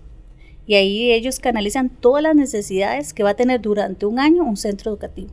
y 0.66 0.74
ahí 0.74 1.12
ellos 1.12 1.38
canalizan 1.38 1.88
todas 1.88 2.22
las 2.22 2.34
necesidades 2.34 3.14
que 3.14 3.22
va 3.22 3.30
a 3.30 3.34
tener 3.34 3.60
durante 3.60 4.06
un 4.06 4.18
año 4.18 4.42
un 4.42 4.56
centro 4.56 4.90
educativo. 4.90 5.30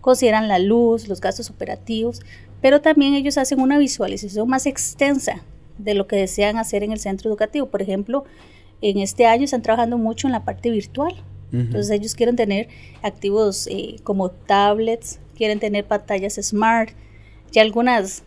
Consideran 0.00 0.48
la 0.48 0.58
luz, 0.58 1.08
los 1.08 1.20
gastos 1.20 1.48
operativos, 1.48 2.20
pero 2.60 2.80
también 2.80 3.14
ellos 3.14 3.38
hacen 3.38 3.60
una 3.60 3.78
visualización 3.78 4.48
más 4.48 4.66
extensa 4.66 5.42
de 5.78 5.94
lo 5.94 6.06
que 6.06 6.16
desean 6.16 6.58
hacer 6.58 6.82
en 6.82 6.92
el 6.92 6.98
centro 6.98 7.30
educativo. 7.30 7.66
Por 7.66 7.80
ejemplo, 7.80 8.24
en 8.82 8.98
este 8.98 9.26
año 9.26 9.44
están 9.44 9.62
trabajando 9.62 9.96
mucho 9.96 10.28
en 10.28 10.32
la 10.32 10.44
parte 10.44 10.70
virtual. 10.70 11.14
Entonces 11.52 11.90
ellos 11.90 12.14
quieren 12.14 12.34
tener 12.34 12.68
activos 13.02 13.66
eh, 13.70 13.96
como 14.04 14.30
tablets, 14.30 15.20
quieren 15.36 15.60
tener 15.60 15.84
pantallas 15.84 16.38
smart, 16.40 16.90
ya 17.50 17.60
algunas 17.62 18.22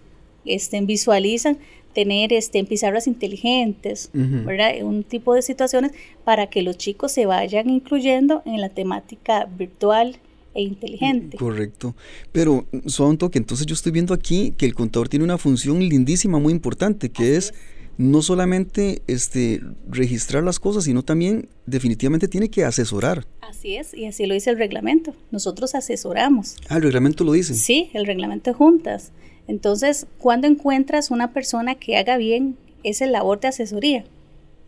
este, 0.46 0.80
visualizan 0.82 1.58
tener 1.94 2.34
este, 2.34 2.60
en 2.60 2.68
pizarras 2.68 3.08
inteligentes, 3.08 4.10
¿verdad? 4.14 4.74
Un 4.84 5.04
tipo 5.04 5.34
de 5.34 5.42
situaciones 5.42 5.94
para 6.26 6.48
que 6.48 6.62
los 6.62 6.78
chicos 6.78 7.14
se 7.14 7.26
vayan 7.26 7.70
incluyendo 7.70 8.44
en 8.46 8.60
la 8.60 8.70
temática 8.70 9.46
virtual 9.46 10.18
e 10.54 10.62
inteligente. 10.62 11.38
Correcto. 11.38 11.96
Pero, 12.32 12.66
son 12.86 13.18
que 13.18 13.38
entonces 13.38 13.66
yo 13.66 13.74
estoy 13.74 13.94
viendo 13.94 14.14
aquí 14.14 14.54
que 14.58 14.66
el 14.66 14.76
contador 14.76 15.08
tiene 15.08 15.24
una 15.24 15.38
función 15.38 15.80
lindísima, 15.80 16.38
muy 16.38 16.52
importante, 16.52 17.10
que 17.10 17.38
es, 17.38 17.54
no 17.98 18.22
solamente 18.22 19.02
este, 19.08 19.62
registrar 19.90 20.44
las 20.44 20.60
cosas, 20.60 20.84
sino 20.84 21.04
también 21.04 21.48
definitivamente 21.66 22.28
tiene 22.28 22.50
que 22.50 22.66
asesorar. 22.66 23.26
Así 23.42 23.76
es, 23.76 23.94
y 23.94 24.06
así 24.06 24.26
lo 24.26 24.34
dice 24.34 24.50
el 24.50 24.58
reglamento. 24.58 25.14
Nosotros 25.32 25.76
asesoramos. 25.76 26.58
Ah, 26.68 26.78
el 26.78 26.84
reglamento 26.84 27.24
lo 27.24 27.32
dice. 27.32 27.54
Sí, 27.54 27.90
el 27.94 28.06
reglamento 28.06 28.54
juntas. 28.54 29.12
Entonces, 29.48 30.08
cuando 30.18 30.48
encuentras 30.48 31.12
una 31.12 31.32
persona 31.32 31.76
que 31.76 31.98
haga 31.98 32.18
bien 32.18 32.58
esa 32.84 33.06
labor 33.06 33.40
de 33.40 33.50
asesoría, 33.50 34.06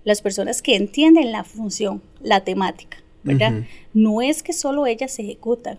las 0.03 0.21
personas 0.21 0.61
que 0.61 0.75
entienden 0.75 1.31
la 1.31 1.43
función, 1.43 2.01
la 2.21 2.43
temática, 2.43 2.97
¿verdad? 3.23 3.65
No 3.93 4.21
es 4.21 4.41
que 4.41 4.53
solo 4.53 4.85
ellas 4.85 5.11
se 5.11 5.23
ejecutan, 5.23 5.77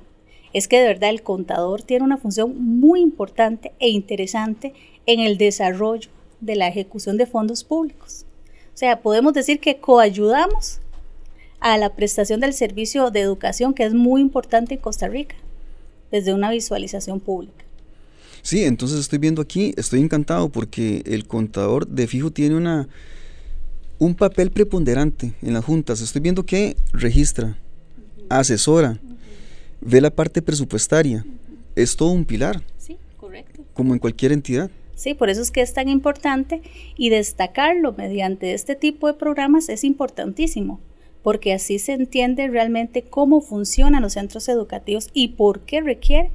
es 0.53 0.69
que 0.69 0.79
de 0.79 0.87
verdad 0.87 1.09
el 1.11 1.23
contador 1.23 1.83
tiene 1.83 2.05
una 2.05 2.19
función 2.19 2.55
muy 2.79 3.01
importante 3.01 3.73
e 3.79 3.89
interesante 3.89 4.75
en 5.07 5.21
el 5.21 5.39
desarrollo 5.39 6.11
de 6.41 6.57
la 6.57 6.69
ejecución 6.69 7.17
de 7.17 7.27
fondos 7.27 7.65
públicos. 7.65 8.25
O 8.75 8.79
sea, 8.79 9.01
podemos 9.01 9.33
decir 9.33 9.61
que 9.61 9.79
coayudamos 9.79 10.81
a 11.61 11.77
la 11.79 11.95
prestación 11.95 12.41
del 12.41 12.53
servicio 12.53 13.11
de 13.11 13.21
educación, 13.21 13.75
que 13.75 13.85
es 13.85 13.95
muy 13.95 14.21
importante 14.21 14.75
en 14.75 14.81
Costa 14.81 15.09
Rica, 15.09 15.35
desde 16.11 16.33
una 16.33 16.51
visualización 16.51 17.21
pública. 17.21 17.65
Sí, 18.43 18.65
entonces 18.65 19.01
estoy 19.01 19.19
viendo 19.19 19.43
aquí, 19.43 19.75
estoy 19.77 20.01
encantado 20.01 20.49
porque 20.49 21.03
el 21.07 21.27
contador 21.27 21.87
de 21.87 22.07
fijo 22.07 22.31
tiene 22.31 22.57
una 22.57 22.89
un 23.99 24.15
papel 24.15 24.51
preponderante 24.51 25.35
en 25.43 25.55
las 25.55 25.65
juntas. 25.65 26.01
Estoy 26.01 26.21
viendo 26.21 26.47
que 26.47 26.77
registra, 26.93 27.59
asesora, 28.29 29.01
ve 29.81 30.01
la 30.01 30.11
parte 30.11 30.41
presupuestaria. 30.41 31.25
Es 31.75 31.97
todo 31.97 32.11
un 32.11 32.25
pilar. 32.25 32.63
Sí, 32.79 32.97
correcto. 33.17 33.65
Como 33.75 33.93
en 33.93 33.99
cualquier 33.99 34.33
entidad. 34.33 34.71
Sí, 34.99 35.15
por 35.15 35.31
eso 35.31 35.41
es 35.41 35.53
que 35.53 35.61
es 35.61 35.73
tan 35.75 35.89
importante 35.89 36.61
y 36.97 37.11
destacarlo 37.11 37.93
mediante 37.93 38.53
este 38.53 38.75
tipo 38.75 39.07
de 39.07 39.15
programas 39.15 39.69
es 39.69 39.85
importantísimo, 39.85 40.81
porque 41.23 41.53
así 41.53 41.79
se 41.79 41.93
entiende 41.93 42.49
realmente 42.49 43.05
cómo 43.05 43.41
funcionan 43.41 44.03
los 44.03 44.15
centros 44.15 44.49
educativos 44.49 45.09
y 45.13 45.29
por 45.29 45.61
qué 45.61 45.83
requiere 45.83 46.33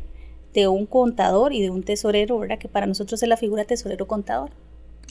de 0.54 0.70
un 0.70 0.86
contador 0.86 1.52
y 1.52 1.62
de 1.62 1.72
un 1.72 1.84
tesorero, 1.84 2.40
¿verdad? 2.40 2.58
Que 2.58 2.70
para 2.70 2.86
nosotros 2.86 3.22
es 3.22 3.28
la 3.28 3.36
figura 3.36 3.66
tesorero-contador. 3.66 4.52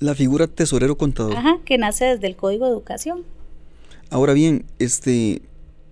La 0.00 0.14
figura 0.14 0.46
tesorero-contador. 0.46 1.36
Ajá, 1.36 1.58
que 1.66 1.76
nace 1.76 2.06
desde 2.06 2.28
el 2.28 2.36
Código 2.36 2.64
de 2.64 2.70
Educación. 2.70 3.22
Ahora 4.08 4.32
bien, 4.32 4.64
este, 4.78 5.42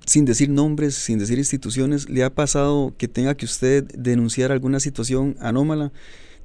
sin 0.06 0.24
decir 0.24 0.48
nombres, 0.48 0.94
sin 0.94 1.18
decir 1.18 1.36
instituciones, 1.36 2.08
¿le 2.08 2.24
ha 2.24 2.30
pasado 2.34 2.94
que 2.96 3.06
tenga 3.06 3.34
que 3.34 3.44
usted 3.44 3.84
denunciar 3.84 4.50
alguna 4.50 4.80
situación 4.80 5.36
anómala? 5.40 5.92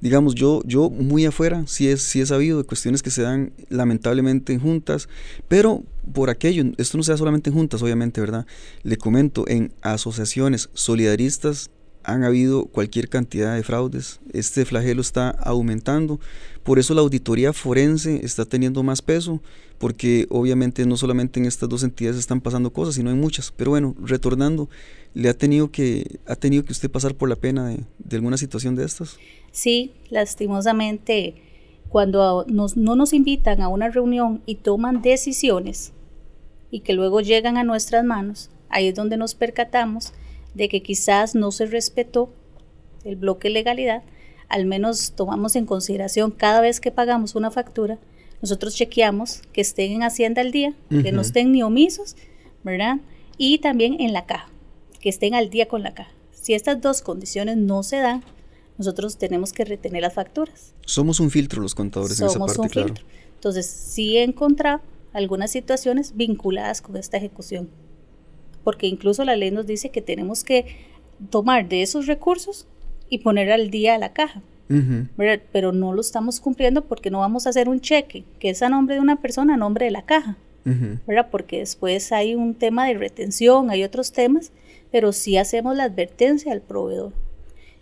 Digamos, 0.00 0.34
yo, 0.34 0.62
yo 0.64 0.90
muy 0.90 1.24
afuera, 1.24 1.64
sí, 1.66 1.88
es, 1.88 2.02
sí 2.02 2.20
he 2.20 2.26
sabido 2.26 2.58
de 2.58 2.64
cuestiones 2.64 3.02
que 3.02 3.10
se 3.10 3.22
dan 3.22 3.52
lamentablemente 3.68 4.52
en 4.52 4.60
juntas, 4.60 5.08
pero 5.48 5.82
por 6.12 6.30
aquello, 6.30 6.64
esto 6.76 6.98
no 6.98 7.02
sea 7.02 7.16
solamente 7.16 7.50
en 7.50 7.56
juntas, 7.56 7.82
obviamente, 7.82 8.20
¿verdad? 8.20 8.46
Le 8.82 8.96
comento, 8.96 9.44
en 9.48 9.72
asociaciones 9.82 10.68
solidaristas 10.74 11.70
han 12.04 12.22
habido 12.22 12.66
cualquier 12.66 13.08
cantidad 13.08 13.54
de 13.54 13.64
fraudes, 13.64 14.20
este 14.32 14.64
flagelo 14.64 15.00
está 15.00 15.30
aumentando, 15.30 16.20
por 16.62 16.78
eso 16.78 16.94
la 16.94 17.00
auditoría 17.00 17.52
forense 17.52 18.20
está 18.24 18.44
teniendo 18.44 18.82
más 18.82 19.00
peso, 19.00 19.40
porque 19.78 20.26
obviamente 20.30 20.86
no 20.86 20.96
solamente 20.96 21.38
en 21.38 21.46
estas 21.46 21.68
dos 21.68 21.82
entidades 21.82 22.18
están 22.18 22.40
pasando 22.40 22.72
cosas, 22.72 22.94
sino 22.94 23.10
en 23.10 23.20
muchas. 23.20 23.52
Pero 23.56 23.70
bueno, 23.70 23.94
retornando, 24.02 24.68
¿le 25.16 25.30
ha 25.30 25.34
tenido 25.34 25.70
que, 25.70 26.20
ha 26.26 26.36
tenido 26.36 26.62
que 26.62 26.72
usted 26.72 26.90
pasar 26.90 27.14
por 27.14 27.30
la 27.30 27.36
pena 27.36 27.66
de, 27.68 28.16
alguna 28.16 28.36
situación 28.36 28.76
de 28.76 28.84
estas? 28.84 29.16
Sí, 29.50 29.92
lastimosamente, 30.10 31.36
cuando 31.88 32.44
no 32.46 32.96
nos 32.96 33.14
invitan 33.14 33.62
a 33.62 33.68
una 33.68 33.88
reunión 33.88 34.42
y 34.44 34.56
toman 34.56 35.00
decisiones 35.00 35.94
y 36.70 36.80
que 36.80 36.92
luego 36.92 37.22
llegan 37.22 37.56
a 37.56 37.64
nuestras 37.64 38.04
manos, 38.04 38.50
ahí 38.68 38.88
es 38.88 38.94
donde 38.94 39.16
nos 39.16 39.34
percatamos 39.34 40.12
de 40.54 40.68
que 40.68 40.82
quizás 40.82 41.34
no 41.34 41.50
se 41.50 41.64
respetó 41.64 42.28
el 43.02 43.16
bloque 43.16 43.48
legalidad, 43.48 44.02
al 44.50 44.66
menos 44.66 45.12
tomamos 45.16 45.56
en 45.56 45.64
consideración 45.64 46.30
cada 46.30 46.60
vez 46.60 46.78
que 46.78 46.90
pagamos 46.90 47.34
una 47.34 47.50
factura, 47.50 47.98
nosotros 48.42 48.74
chequeamos 48.74 49.40
que 49.54 49.62
estén 49.62 49.92
en 49.92 50.02
Hacienda 50.02 50.42
al 50.42 50.52
día, 50.52 50.74
que 50.90 51.10
no 51.10 51.22
estén 51.22 51.52
ni 51.52 51.62
omisos, 51.62 52.16
¿verdad? 52.64 52.98
Y 53.38 53.58
también 53.58 53.98
en 53.98 54.12
la 54.12 54.26
caja, 54.26 54.50
que 55.06 55.10
estén 55.10 55.36
al 55.36 55.50
día 55.50 55.68
con 55.68 55.84
la 55.84 55.94
caja. 55.94 56.10
Si 56.32 56.52
estas 56.52 56.80
dos 56.80 57.00
condiciones 57.00 57.56
no 57.56 57.84
se 57.84 57.98
dan, 57.98 58.24
nosotros 58.76 59.18
tenemos 59.18 59.52
que 59.52 59.64
retener 59.64 60.02
las 60.02 60.14
facturas. 60.14 60.74
Somos 60.84 61.20
un 61.20 61.30
filtro 61.30 61.62
los 61.62 61.76
contadores 61.76 62.16
Somos 62.16 62.34
en 62.34 62.42
esa 62.42 62.60
parte, 62.60 62.80
un 62.80 62.86
filtro. 62.86 63.06
Entonces, 63.34 63.66
sí 63.66 64.16
he 64.16 64.24
encontrado 64.24 64.80
algunas 65.12 65.52
situaciones 65.52 66.16
vinculadas 66.16 66.82
con 66.82 66.96
esta 66.96 67.18
ejecución 67.18 67.68
porque 68.64 68.88
incluso 68.88 69.24
la 69.24 69.36
ley 69.36 69.52
nos 69.52 69.64
dice 69.68 69.90
que 69.90 70.02
tenemos 70.02 70.42
que 70.42 70.66
tomar 71.30 71.68
de 71.68 71.82
esos 71.82 72.08
recursos 72.08 72.66
y 73.08 73.18
poner 73.18 73.52
al 73.52 73.70
día 73.70 73.96
la 73.98 74.12
caja. 74.12 74.42
Pero 75.52 75.70
no 75.70 75.92
lo 75.92 76.00
estamos 76.00 76.40
cumpliendo 76.40 76.82
porque 76.82 77.12
no 77.12 77.20
vamos 77.20 77.46
a 77.46 77.50
hacer 77.50 77.68
un 77.68 77.80
cheque 77.80 78.24
que 78.40 78.50
es 78.50 78.60
a 78.62 78.68
nombre 78.68 78.96
de 78.96 79.00
una 79.02 79.20
persona, 79.22 79.54
a 79.54 79.56
nombre 79.56 79.84
de 79.84 79.92
la 79.92 80.04
caja. 80.04 80.36
¿verdad? 80.64 81.28
Porque 81.30 81.60
después 81.60 82.10
hay 82.10 82.34
un 82.34 82.54
tema 82.56 82.88
de 82.88 82.94
retención, 82.94 83.70
hay 83.70 83.84
otros 83.84 84.10
temas, 84.10 84.50
pero 84.90 85.12
sí 85.12 85.36
hacemos 85.36 85.76
la 85.76 85.84
advertencia 85.84 86.52
al 86.52 86.62
proveedor. 86.62 87.12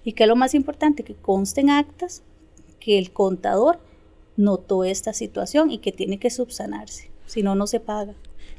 Y 0.05 0.13
que 0.13 0.25
es 0.25 0.29
lo 0.29 0.37
más 0.37 0.55
importante, 0.55 1.03
que 1.03 1.15
consten 1.15 1.71
actas 1.71 2.23
que 2.81 2.99
el 2.99 3.11
contador 3.11 3.79
notó 4.37 4.85
esta 4.85 5.13
situación 5.13 5.71
y 5.71 5.79
que 5.79 5.93
tiene 5.93 6.19
que 6.19 6.31
subsanarse, 6.31 7.11
si 7.27 7.43
no, 7.43 7.55
no 7.55 7.67
se 7.67 7.81
paga. 7.81 8.15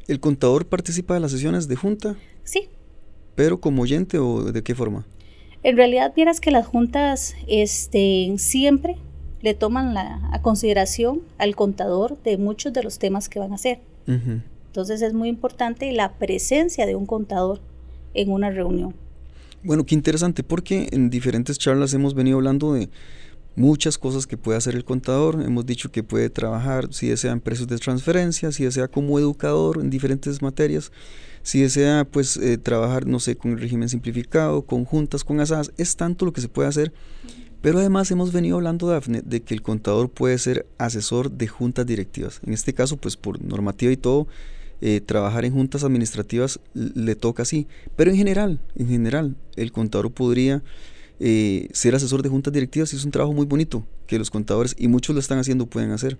¿El 0.08 0.20
contador 0.20 0.68
participa 0.68 1.14
de 1.14 1.20
las 1.20 1.32
sesiones 1.32 1.68
de 1.68 1.76
junta? 1.76 2.16
Sí. 2.44 2.70
¿Pero 3.36 3.60
como 3.60 3.82
oyente 3.82 4.18
o 4.18 4.44
de 4.44 4.64
qué 4.64 4.74
forma? 4.76 5.06
En 5.64 5.78
realidad, 5.78 6.14
vieras 6.16 6.40
que 6.40 6.52
las 6.52 6.68
juntas 6.68 7.36
este, 7.48 8.34
siempre 8.38 8.98
le 9.42 9.54
toman 9.54 9.94
la, 9.94 10.30
a 10.32 10.42
consideración 10.42 11.22
al 11.38 11.56
contador 11.56 12.22
de 12.24 12.38
muchos 12.38 12.74
de 12.74 12.84
los 12.84 13.00
temas 13.00 13.30
que 13.30 13.40
van 13.40 13.52
a 13.52 13.56
hacer. 13.56 13.80
Entonces 14.08 15.02
es 15.02 15.14
muy 15.14 15.30
importante 15.30 15.92
la 15.92 16.14
presencia 16.14 16.86
de 16.86 16.96
un 16.96 17.06
contador 17.06 17.62
en 18.16 18.32
una 18.32 18.50
reunión. 18.50 18.96
Bueno, 19.64 19.86
qué 19.86 19.96
interesante, 19.96 20.44
porque 20.44 20.88
en 20.92 21.10
diferentes 21.10 21.58
charlas 21.58 21.94
hemos 21.94 22.14
venido 22.14 22.38
hablando 22.38 22.74
de 22.74 22.90
muchas 23.56 23.98
cosas 23.98 24.28
que 24.28 24.38
puede 24.38 24.58
hacer 24.58 24.76
el 24.76 24.86
contador. 24.86 25.42
Hemos 25.42 25.66
dicho 25.66 25.92
que 25.92 26.04
puede 26.04 26.30
trabajar 26.30 26.94
si 26.94 27.08
desea 27.08 27.32
en 27.32 27.42
precios 27.42 27.68
de 27.68 27.78
transferencia, 27.78 28.52
si 28.52 28.64
desea 28.64 28.88
como 28.88 29.18
educador 29.18 29.80
en 29.82 29.90
diferentes 29.90 30.42
materias, 30.42 30.92
si 31.42 31.62
desea 31.62 32.06
pues 32.06 32.38
eh, 32.38 32.58
trabajar, 32.58 33.08
no 33.08 33.20
sé, 33.20 33.36
con 33.36 33.52
el 33.52 33.60
régimen 33.60 33.90
simplificado, 33.90 34.64
con 34.64 34.86
juntas, 34.86 35.24
con 35.24 35.40
asadas, 35.40 35.72
es 35.78 35.96
tanto 35.96 36.26
lo 36.26 36.34
que 36.34 36.42
se 36.42 36.50
puede 36.50 36.70
hacer. 36.70 36.94
Pero 37.62 37.80
además 37.80 38.12
hemos 38.12 38.32
venido 38.32 38.58
hablando, 38.58 38.88
Dafne, 38.88 39.24
de 39.26 39.42
que 39.42 39.56
el 39.56 39.64
contador 39.64 40.12
puede 40.12 40.38
ser 40.38 40.68
asesor 40.78 41.32
de 41.32 41.48
juntas 41.48 41.88
directivas. 41.88 42.40
En 42.46 42.54
este 42.54 42.74
caso, 42.76 42.98
pues 42.98 43.18
por 43.18 43.42
normativa 43.42 43.92
y 43.92 43.98
todo, 43.98 44.28
eh, 44.82 45.02
trabajar 45.02 45.46
en 45.46 45.54
juntas 45.54 45.84
administrativas 45.84 46.60
le 46.74 47.16
toca 47.16 47.44
así. 47.44 47.68
Pero 47.96 48.12
en 48.12 48.18
general, 48.18 48.60
en 48.76 48.88
general, 48.88 49.36
el 49.56 49.72
contador 49.72 50.12
podría 50.12 50.64
eh, 51.20 51.70
ser 51.72 51.96
asesor 51.96 52.22
de 52.24 52.30
juntas 52.30 52.54
directivas 52.54 52.94
es 52.94 53.06
un 53.06 53.12
trabajo 53.12 53.34
muy 53.34 53.46
bonito 53.46 53.86
que 54.06 54.20
los 54.20 54.30
contadores, 54.30 54.76
y 54.78 54.88
muchos 54.88 55.14
lo 55.16 55.20
están 55.20 55.40
haciendo, 55.40 55.66
pueden 55.66 55.92
hacer. 55.92 56.18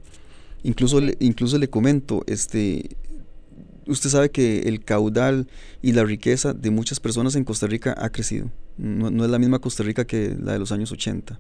Incluso, 0.64 1.00
le, 1.02 1.16
incluso 1.20 1.58
le 1.58 1.70
comento, 1.70 2.24
este, 2.28 2.96
usted 3.88 4.10
sabe 4.10 4.32
que 4.32 4.60
el 4.62 4.84
caudal 4.84 5.48
y 5.82 5.92
la 5.92 6.04
riqueza 6.04 6.54
de 6.54 6.72
muchas 6.72 7.00
personas 7.00 7.36
en 7.36 7.44
Costa 7.44 7.68
Rica 7.68 7.96
ha 7.98 8.10
crecido. 8.10 8.50
No, 8.78 9.24
es 9.24 9.30
la 9.30 9.40
misma 9.40 9.60
Costa 9.60 9.84
Rica 9.84 10.06
que 10.06 10.36
la 10.42 10.54
de 10.54 10.60
los 10.60 10.72
años 10.72 10.92
80. 10.92 11.40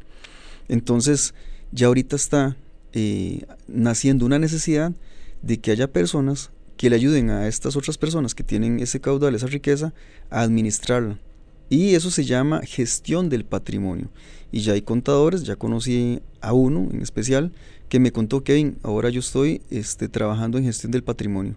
Entonces, 0.67 1.33
ya 1.71 1.87
ahorita 1.87 2.15
está 2.15 2.55
eh, 2.93 3.45
naciendo 3.67 4.25
una 4.25 4.39
necesidad 4.39 4.93
de 5.41 5.59
que 5.59 5.71
haya 5.71 5.91
personas 5.91 6.51
que 6.77 6.89
le 6.89 6.95
ayuden 6.95 7.29
a 7.29 7.47
estas 7.47 7.75
otras 7.75 7.97
personas 7.97 8.35
que 8.35 8.43
tienen 8.43 8.79
ese 8.79 8.99
caudal, 8.99 9.35
esa 9.35 9.47
riqueza, 9.47 9.93
a 10.29 10.41
administrarla. 10.41 11.19
Y 11.69 11.95
eso 11.95 12.11
se 12.11 12.25
llama 12.25 12.61
gestión 12.63 13.29
del 13.29 13.45
patrimonio. 13.45 14.09
Y 14.51 14.61
ya 14.61 14.73
hay 14.73 14.81
contadores, 14.81 15.43
ya 15.43 15.55
conocí 15.55 16.21
a 16.41 16.53
uno 16.53 16.89
en 16.91 17.01
especial, 17.01 17.51
que 17.89 17.99
me 17.99 18.11
contó, 18.11 18.43
Kevin, 18.43 18.77
ahora 18.83 19.09
yo 19.09 19.19
estoy 19.19 19.61
este, 19.69 20.07
trabajando 20.07 20.57
en 20.57 20.65
gestión 20.65 20.91
del 20.91 21.03
patrimonio. 21.03 21.55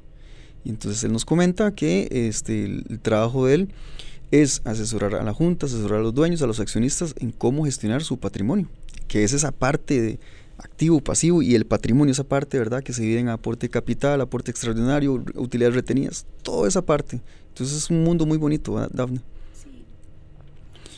Y 0.64 0.70
entonces 0.70 1.04
él 1.04 1.12
nos 1.12 1.24
comenta 1.24 1.74
que 1.74 2.08
este, 2.10 2.64
el, 2.64 3.00
trabajo 3.00 3.46
de 3.46 3.54
él 3.54 3.68
es 4.30 4.60
asesorar 4.64 5.14
a 5.14 5.22
la 5.22 5.32
Junta, 5.32 5.66
asesorar 5.66 6.00
a 6.00 6.02
los 6.02 6.14
dueños, 6.14 6.42
a 6.42 6.46
los 6.46 6.60
accionistas 6.60 7.14
en 7.18 7.30
cómo 7.30 7.64
gestionar 7.64 8.02
su 8.02 8.18
patrimonio, 8.18 8.68
que 9.06 9.24
es 9.24 9.32
esa 9.32 9.52
parte 9.52 10.00
de 10.00 10.20
activo, 10.58 11.00
pasivo 11.00 11.40
y 11.40 11.54
el 11.54 11.66
patrimonio, 11.66 12.12
esa 12.12 12.24
parte, 12.24 12.58
¿verdad? 12.58 12.82
Que 12.82 12.92
se 12.92 13.02
divide 13.02 13.20
en 13.20 13.28
aporte 13.28 13.68
capital, 13.68 14.20
aporte 14.20 14.50
extraordinario, 14.50 15.24
utilidades 15.34 15.74
retenidas, 15.74 16.26
toda 16.42 16.68
esa 16.68 16.82
parte. 16.82 17.20
Entonces 17.48 17.76
es 17.76 17.90
un 17.90 18.04
mundo 18.04 18.26
muy 18.26 18.38
bonito, 18.38 18.76
Dafne. 18.92 19.20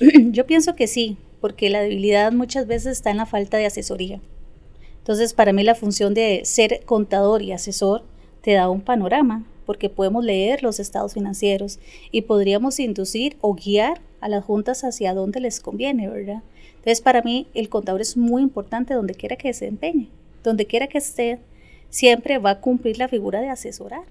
Yo 0.33 0.47
pienso 0.47 0.75
que 0.75 0.87
sí, 0.87 1.19
porque 1.40 1.71
la 1.71 1.81
debilidad 1.81 2.33
muchas 2.33 2.67
veces 2.67 2.93
está 2.93 3.11
en 3.11 3.19
la 3.19 3.26
falta 3.26 3.59
de 3.59 3.67
asesoría. 3.67 4.21
Entonces, 4.99 5.33
para 5.33 5.52
mí 5.52 5.62
la 5.62 5.75
función 5.75 6.14
de 6.14 6.43
ser 6.45 6.83
contador 6.85 7.43
y 7.43 7.52
asesor 7.52 8.05
te 8.42 8.52
da 8.52 8.68
un 8.68 8.80
panorama, 8.80 9.44
porque 9.66 9.88
podemos 9.88 10.25
leer 10.25 10.62
los 10.62 10.80
estados 10.80 11.14
financieros 11.14 11.78
y 12.11 12.23
podríamos 12.23 12.80
inducir 12.80 13.37
o 13.40 13.54
guiar 13.54 14.00
a 14.20 14.28
las 14.28 14.44
juntas 14.44 14.82
hacia 14.85 15.14
donde 15.14 15.40
les 15.40 15.61
conviene, 15.61 16.09
¿verdad? 16.09 16.42
Entonces, 16.70 17.00
para 17.00 17.23
mí 17.23 17.47
el 17.54 17.68
contador 17.68 18.00
es 18.00 18.16
muy 18.16 18.42
importante 18.42 18.94
donde 18.94 19.14
quiera 19.14 19.37
que 19.37 19.52
se 19.52 19.66
empeñe, 19.66 20.09
donde 20.42 20.66
quiera 20.66 20.87
que 20.87 20.99
esté, 20.99 21.38
siempre 21.90 22.38
va 22.38 22.50
a 22.50 22.61
cumplir 22.61 22.99
la 22.99 23.09
figura 23.09 23.40
de 23.40 23.49
asesorar. 23.49 24.02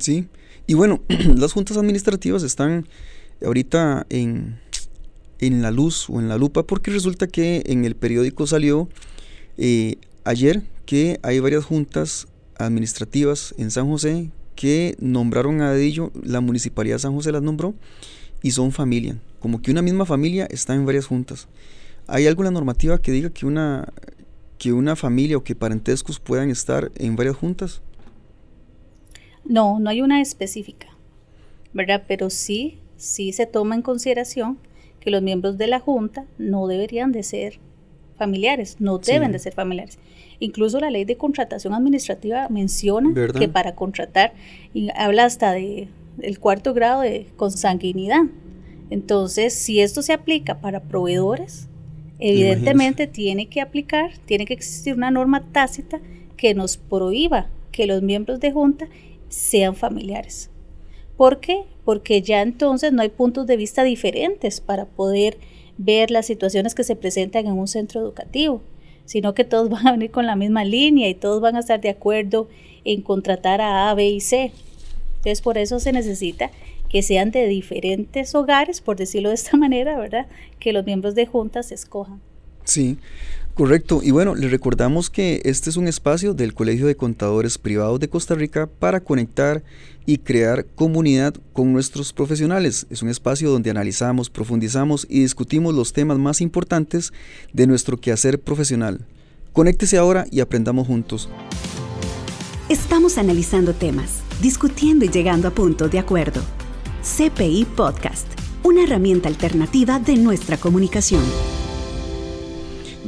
Sí, 0.00 0.26
y 0.66 0.74
bueno, 0.74 1.00
las 1.36 1.52
juntas 1.52 1.76
administrativas 1.76 2.42
están 2.42 2.86
ahorita 3.44 4.06
en, 4.08 4.58
en 5.40 5.62
la 5.62 5.70
luz 5.70 6.08
o 6.08 6.18
en 6.20 6.28
la 6.28 6.38
lupa 6.38 6.62
porque 6.62 6.90
resulta 6.90 7.26
que 7.26 7.62
en 7.66 7.84
el 7.84 7.96
periódico 7.96 8.46
salió 8.46 8.88
eh, 9.58 9.96
ayer 10.24 10.62
que 10.86 11.18
hay 11.22 11.40
varias 11.40 11.64
juntas 11.64 12.28
administrativas 12.66 13.54
en 13.58 13.70
San 13.70 13.88
José 13.88 14.30
que 14.54 14.96
nombraron 15.00 15.60
a 15.60 15.72
Dedillo, 15.72 16.12
la 16.22 16.40
municipalidad 16.40 16.96
de 16.96 17.00
San 17.00 17.14
José 17.14 17.32
las 17.32 17.42
nombró 17.42 17.74
y 18.42 18.50
son 18.50 18.72
familia, 18.72 19.18
como 19.40 19.62
que 19.62 19.70
una 19.70 19.82
misma 19.82 20.04
familia 20.04 20.46
está 20.50 20.74
en 20.74 20.84
varias 20.84 21.06
juntas. 21.06 21.48
¿Hay 22.06 22.26
alguna 22.26 22.50
normativa 22.50 23.00
que 23.00 23.12
diga 23.12 23.30
que 23.30 23.46
una, 23.46 23.92
que 24.58 24.72
una 24.72 24.96
familia 24.96 25.36
o 25.36 25.44
que 25.44 25.54
parentescos 25.54 26.20
puedan 26.20 26.50
estar 26.50 26.90
en 26.96 27.16
varias 27.16 27.36
juntas? 27.36 27.82
No, 29.44 29.78
no 29.80 29.90
hay 29.90 30.02
una 30.02 30.20
específica, 30.20 30.88
¿verdad? 31.72 32.04
Pero 32.06 32.30
sí, 32.30 32.78
sí 32.96 33.32
se 33.32 33.46
toma 33.46 33.74
en 33.74 33.82
consideración 33.82 34.58
que 35.00 35.10
los 35.10 35.22
miembros 35.22 35.58
de 35.58 35.66
la 35.66 35.80
junta 35.80 36.26
no 36.38 36.66
deberían 36.66 37.12
de 37.12 37.22
ser 37.22 37.58
familiares, 38.22 38.76
no 38.78 38.98
deben 38.98 39.32
de 39.32 39.40
ser 39.40 39.52
familiares. 39.52 39.98
Incluso 40.38 40.78
la 40.78 40.90
ley 40.90 41.04
de 41.04 41.16
contratación 41.16 41.74
administrativa 41.74 42.48
menciona 42.48 43.12
que 43.32 43.48
para 43.48 43.74
contratar, 43.74 44.32
y 44.72 44.90
habla 44.94 45.24
hasta 45.24 45.52
de 45.52 45.88
el 46.20 46.38
cuarto 46.38 46.72
grado 46.72 47.00
de 47.00 47.26
consanguinidad. 47.36 48.22
Entonces, 48.90 49.54
si 49.54 49.80
esto 49.80 50.02
se 50.02 50.12
aplica 50.12 50.60
para 50.60 50.84
proveedores, 50.84 51.68
evidentemente 52.20 53.08
tiene 53.08 53.46
que 53.46 53.60
aplicar, 53.60 54.10
tiene 54.26 54.44
que 54.44 54.54
existir 54.54 54.94
una 54.94 55.10
norma 55.10 55.40
tácita 55.50 56.00
que 56.36 56.54
nos 56.54 56.76
prohíba 56.76 57.48
que 57.72 57.86
los 57.86 58.02
miembros 58.02 58.38
de 58.38 58.52
junta 58.52 58.86
sean 59.28 59.74
familiares. 59.74 60.48
¿Por 61.16 61.40
qué? 61.40 61.64
Porque 61.84 62.22
ya 62.22 62.42
entonces 62.42 62.92
no 62.92 63.02
hay 63.02 63.08
puntos 63.08 63.46
de 63.46 63.56
vista 63.56 63.82
diferentes 63.82 64.60
para 64.60 64.84
poder 64.84 65.38
ver 65.78 66.10
las 66.10 66.26
situaciones 66.26 66.74
que 66.74 66.84
se 66.84 66.96
presentan 66.96 67.46
en 67.46 67.52
un 67.52 67.68
centro 67.68 68.00
educativo, 68.00 68.62
sino 69.04 69.34
que 69.34 69.44
todos 69.44 69.68
van 69.70 69.86
a 69.86 69.92
venir 69.92 70.10
con 70.10 70.26
la 70.26 70.36
misma 70.36 70.64
línea 70.64 71.08
y 71.08 71.14
todos 71.14 71.40
van 71.40 71.56
a 71.56 71.60
estar 71.60 71.80
de 71.80 71.90
acuerdo 71.90 72.48
en 72.84 73.02
contratar 73.02 73.60
a 73.60 73.90
A, 73.90 73.94
B 73.94 74.08
y 74.08 74.20
C. 74.20 74.52
Entonces 75.16 75.40
por 75.40 75.58
eso 75.58 75.78
se 75.78 75.92
necesita 75.92 76.50
que 76.88 77.02
sean 77.02 77.30
de 77.30 77.46
diferentes 77.46 78.34
hogares, 78.34 78.80
por 78.80 78.96
decirlo 78.96 79.30
de 79.30 79.36
esta 79.36 79.56
manera, 79.56 79.98
¿verdad? 79.98 80.26
Que 80.58 80.72
los 80.72 80.84
miembros 80.84 81.14
de 81.14 81.26
juntas 81.26 81.68
se 81.68 81.74
escojan. 81.74 82.20
Sí, 82.64 82.98
Correcto, 83.54 84.00
y 84.02 84.12
bueno, 84.12 84.34
les 84.34 84.50
recordamos 84.50 85.10
que 85.10 85.42
este 85.44 85.68
es 85.68 85.76
un 85.76 85.86
espacio 85.86 86.32
del 86.32 86.54
Colegio 86.54 86.86
de 86.86 86.96
Contadores 86.96 87.58
Privados 87.58 88.00
de 88.00 88.08
Costa 88.08 88.34
Rica 88.34 88.66
para 88.66 89.00
conectar 89.00 89.62
y 90.06 90.18
crear 90.18 90.64
comunidad 90.64 91.34
con 91.52 91.70
nuestros 91.70 92.14
profesionales. 92.14 92.86
Es 92.88 93.02
un 93.02 93.10
espacio 93.10 93.50
donde 93.50 93.68
analizamos, 93.68 94.30
profundizamos 94.30 95.06
y 95.08 95.20
discutimos 95.20 95.74
los 95.74 95.92
temas 95.92 96.18
más 96.18 96.40
importantes 96.40 97.12
de 97.52 97.66
nuestro 97.66 97.98
quehacer 97.98 98.40
profesional. 98.40 99.06
Conéctese 99.52 99.98
ahora 99.98 100.24
y 100.30 100.40
aprendamos 100.40 100.86
juntos. 100.86 101.28
Estamos 102.70 103.18
analizando 103.18 103.74
temas, 103.74 104.22
discutiendo 104.40 105.04
y 105.04 105.08
llegando 105.08 105.48
a 105.48 105.50
puntos 105.50 105.90
de 105.90 105.98
acuerdo. 105.98 106.40
CPI 107.02 107.66
Podcast, 107.76 108.28
una 108.62 108.84
herramienta 108.84 109.28
alternativa 109.28 109.98
de 109.98 110.16
nuestra 110.16 110.56
comunicación. 110.56 111.22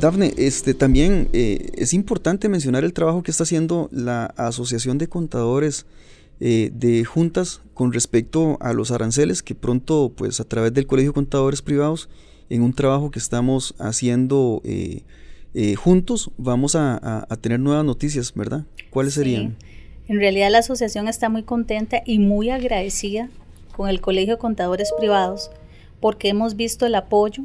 Dafne, 0.01 0.35
este, 0.37 0.75
también 0.75 1.29
eh, 1.33 1.71
es 1.75 1.95
importante 1.95 2.49
mencionar 2.49 2.85
el 2.85 2.93
trabajo 2.93 3.23
que 3.23 3.31
está 3.31 3.45
haciendo 3.45 3.89
la 3.93 4.27
Asociación 4.37 4.99
de 4.99 5.09
Contadores 5.09 5.87
eh, 6.41 6.71
de 6.75 7.05
Juntas 7.05 7.63
con 7.75 7.93
respecto 7.93 8.59
a 8.61 8.73
los 8.73 8.91
aranceles, 8.91 9.43
que 9.43 9.55
pronto, 9.55 10.13
pues 10.15 10.41
a 10.41 10.45
través 10.45 10.75
del 10.75 10.87
Colegio 10.87 11.11
de 11.11 11.15
Contadores 11.15 11.63
Privados, 11.63 12.09
en 12.51 12.63
un 12.63 12.75
trabajo 12.75 13.11
que 13.11 13.19
estamos 13.19 13.75
haciendo 13.79 14.61
eh, 14.65 15.05
juntos, 15.77 16.31
vamos 16.37 16.75
a, 16.75 17.27
tener 17.41 17.61
nuevas 17.61 17.85
noticias, 17.85 18.35
¿verdad? 18.35 18.65
¿Cuáles 18.91 19.15
serían? 19.15 19.57
En 20.09 20.19
realidad 20.19 20.51
la 20.51 20.59
asociación 20.59 21.09
está 21.09 21.29
muy 21.29 21.45
contenta 21.45 22.03
y 22.05 22.19
muy 22.19 22.51
agradecida 22.51 23.31
con 23.75 23.89
el 23.89 24.01
Colegio 24.01 24.35
de 24.35 24.41
Contadores 24.41 24.93
Privados 24.99 25.51
porque 26.01 26.29
hemos 26.29 26.57
visto 26.57 26.85
el 26.85 26.97
apoyo 26.97 27.45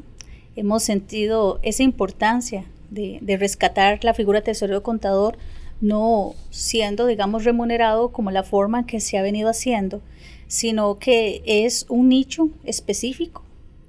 hemos 0.60 0.84
sentido 0.84 1.60
esa 1.64 1.84
importancia 1.84 2.66
de, 2.90 3.20
rescatar 3.40 4.04
la 4.04 4.14
figura 4.14 4.40
de 4.40 4.46
tesorero 4.46 4.84
contador, 4.84 5.38
no 5.82 6.36
siendo, 6.50 7.06
digamos, 7.06 7.46
remunerado 7.46 8.10
como 8.10 8.32
la 8.32 8.44
forma 8.44 8.86
que 8.86 9.00
se 9.00 9.18
ha 9.18 9.22
venido 9.22 9.50
haciendo, 9.50 10.02
sino 10.48 11.00
que 11.00 11.42
es 11.46 11.86
un 11.88 12.10
nicho 12.10 12.50
específico 12.66 13.44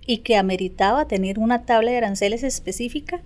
y 0.07 0.19
que 0.19 0.37
ameritaba 0.37 1.09
tener 1.09 1.39
una 1.39 1.65
tabla 1.65 1.91
de 1.91 1.99
aranceles 1.99 2.43
específica 2.43 3.21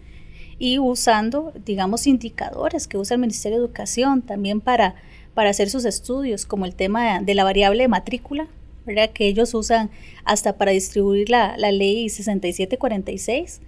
y 0.58 0.78
usando, 0.78 1.52
digamos, 1.64 2.06
indicadores 2.06 2.86
que 2.86 2.96
usa 2.96 3.16
el 3.16 3.20
Ministerio 3.20 3.58
de 3.58 3.64
Educación 3.64 4.22
también 4.22 4.60
para, 4.60 4.94
para 5.34 5.50
hacer 5.50 5.68
sus 5.68 5.84
estudios, 5.84 6.46
como 6.46 6.64
el 6.64 6.74
tema 6.74 7.20
de 7.20 7.34
la 7.34 7.44
variable 7.44 7.82
de 7.82 7.88
matrícula, 7.88 8.48
¿verdad? 8.86 9.10
que 9.10 9.26
ellos 9.26 9.54
usan 9.54 9.90
hasta 10.24 10.56
para 10.56 10.72
distribuir 10.72 11.30
la, 11.30 11.56
la 11.56 11.72
ley 11.72 12.08
6746. 12.08 13.60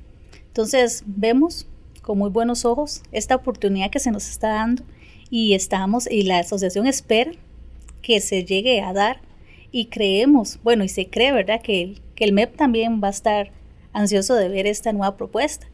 Entonces 0.49 1.05
vemos 1.07 1.67
con 2.03 2.19
muy 2.19 2.31
buenos 2.31 2.65
ojos 2.65 3.03
esta 3.13 3.35
oportunidad 3.35 3.91
que 3.91 3.99
se 3.99 4.11
nos 4.11 4.29
está 4.29 4.49
dando 4.49 4.85
y 5.31 5.55
estamos 5.55 6.11
y 6.11 6.23
la 6.23 6.39
asociación 6.39 6.87
espera 6.87 7.33
que 8.01 8.21
se 8.21 8.45
llegue 8.45 8.81
a 8.81 8.93
dar 8.93 9.21
y 9.73 9.87
creemos, 9.87 10.59
bueno, 10.63 10.85
y 10.85 10.89
se 10.89 11.09
cree, 11.09 11.33
¿verdad? 11.33 11.61
Que, 11.61 11.97
que 12.15 12.25
el 12.25 12.33
MEP 12.33 12.57
también 12.57 13.01
va 13.03 13.09
a 13.09 13.11
estar 13.11 13.51
ansioso 13.93 14.35
de 14.35 14.49
ver 14.49 14.67
esta 14.67 14.93
nueva 14.93 15.17
propuesta. 15.17 15.67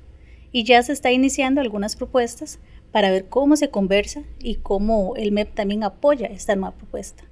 Y 0.50 0.64
ya 0.64 0.82
se 0.82 0.92
está 0.92 1.12
iniciando 1.12 1.60
algunas 1.60 1.94
propuestas 1.96 2.58
para 2.90 3.10
ver 3.10 3.26
cómo 3.26 3.56
se 3.56 3.70
conversa 3.70 4.22
y 4.38 4.56
cómo 4.56 5.14
el 5.16 5.32
MEP 5.32 5.54
también 5.54 5.84
apoya 5.84 6.26
esta 6.26 6.56
nueva 6.56 6.74
propuesta. 6.76 7.24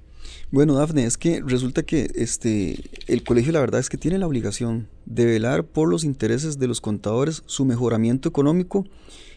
Bueno, 0.51 0.73
Dafne, 0.75 1.05
es 1.05 1.17
que 1.17 1.41
resulta 1.45 1.83
que 1.83 2.11
este, 2.15 2.79
el 3.07 3.23
colegio 3.23 3.51
la 3.51 3.61
verdad 3.61 3.79
es 3.79 3.89
que 3.89 3.97
tiene 3.97 4.17
la 4.17 4.27
obligación 4.27 4.87
de 5.05 5.25
velar 5.25 5.63
por 5.63 5.89
los 5.89 6.03
intereses 6.03 6.59
de 6.59 6.67
los 6.67 6.81
contadores, 6.81 7.43
su 7.45 7.65
mejoramiento 7.65 8.27
económico, 8.27 8.85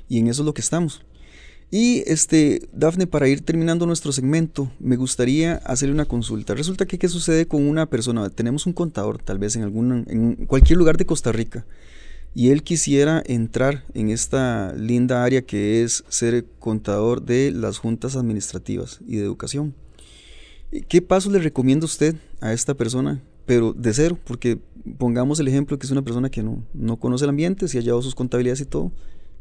y 0.08 0.18
en 0.18 0.26
eso 0.26 0.42
es 0.42 0.46
lo 0.46 0.54
que 0.54 0.60
estamos. 0.60 1.02
Y 1.70 2.04
este, 2.06 2.68
Dafne, 2.72 3.06
para 3.06 3.28
ir 3.28 3.40
terminando 3.40 3.86
nuestro 3.86 4.12
segmento, 4.12 4.70
me 4.78 4.96
gustaría 4.96 5.56
hacerle 5.56 5.94
una 5.94 6.04
consulta. 6.04 6.54
Resulta 6.54 6.86
que 6.86 6.98
qué 6.98 7.08
sucede 7.08 7.46
con 7.46 7.66
una 7.66 7.86
persona, 7.86 8.28
tenemos 8.30 8.66
un 8.66 8.72
contador, 8.72 9.18
tal 9.18 9.38
vez 9.38 9.56
en 9.56 9.62
algún, 9.62 10.04
en 10.08 10.46
cualquier 10.46 10.78
lugar 10.78 10.96
de 10.96 11.06
Costa 11.06 11.32
Rica, 11.32 11.66
y 12.34 12.50
él 12.50 12.62
quisiera 12.62 13.22
entrar 13.26 13.84
en 13.94 14.08
esta 14.08 14.72
linda 14.74 15.24
área 15.24 15.42
que 15.42 15.82
es 15.82 16.04
ser 16.08 16.44
contador 16.58 17.22
de 17.22 17.52
las 17.52 17.78
juntas 17.78 18.16
administrativas 18.16 19.00
y 19.06 19.16
de 19.16 19.24
educación. 19.24 19.74
¿Qué 20.82 21.02
paso 21.02 21.30
le 21.30 21.38
recomienda 21.38 21.84
usted 21.84 22.16
a 22.40 22.52
esta 22.52 22.74
persona? 22.74 23.22
Pero 23.46 23.72
de 23.72 23.92
cero, 23.92 24.18
porque 24.24 24.58
pongamos 24.98 25.38
el 25.40 25.48
ejemplo 25.48 25.78
que 25.78 25.86
es 25.86 25.92
una 25.92 26.02
persona 26.02 26.30
que 26.30 26.42
no, 26.42 26.62
no 26.72 26.98
conoce 26.98 27.24
el 27.24 27.30
ambiente, 27.30 27.68
si 27.68 27.78
ha 27.78 27.80
llevado 27.80 28.02
sus 28.02 28.14
contabilidades 28.14 28.60
y 28.60 28.66
todo, 28.66 28.92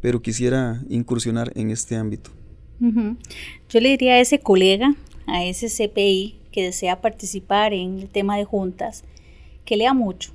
pero 0.02 0.22
quisiera 0.22 0.84
incursionar 0.90 1.52
en 1.56 1.70
este 1.70 1.96
ámbito. 1.96 2.32
Yo 3.70 3.80
le 3.80 3.90
diría 3.90 4.14
a 4.14 4.20
ese 4.20 4.40
colega, 4.40 4.94
a 5.26 5.46
ese 5.46 5.70
CPI 5.70 6.40
que 6.52 6.64
desea 6.64 7.00
participar 7.00 7.74
en 7.74 8.00
el 8.00 8.10
tema 8.10 8.38
de 8.38 8.44
juntas, 8.44 9.04
que 9.64 9.78
lea 9.78 9.94
mucho, 9.94 10.34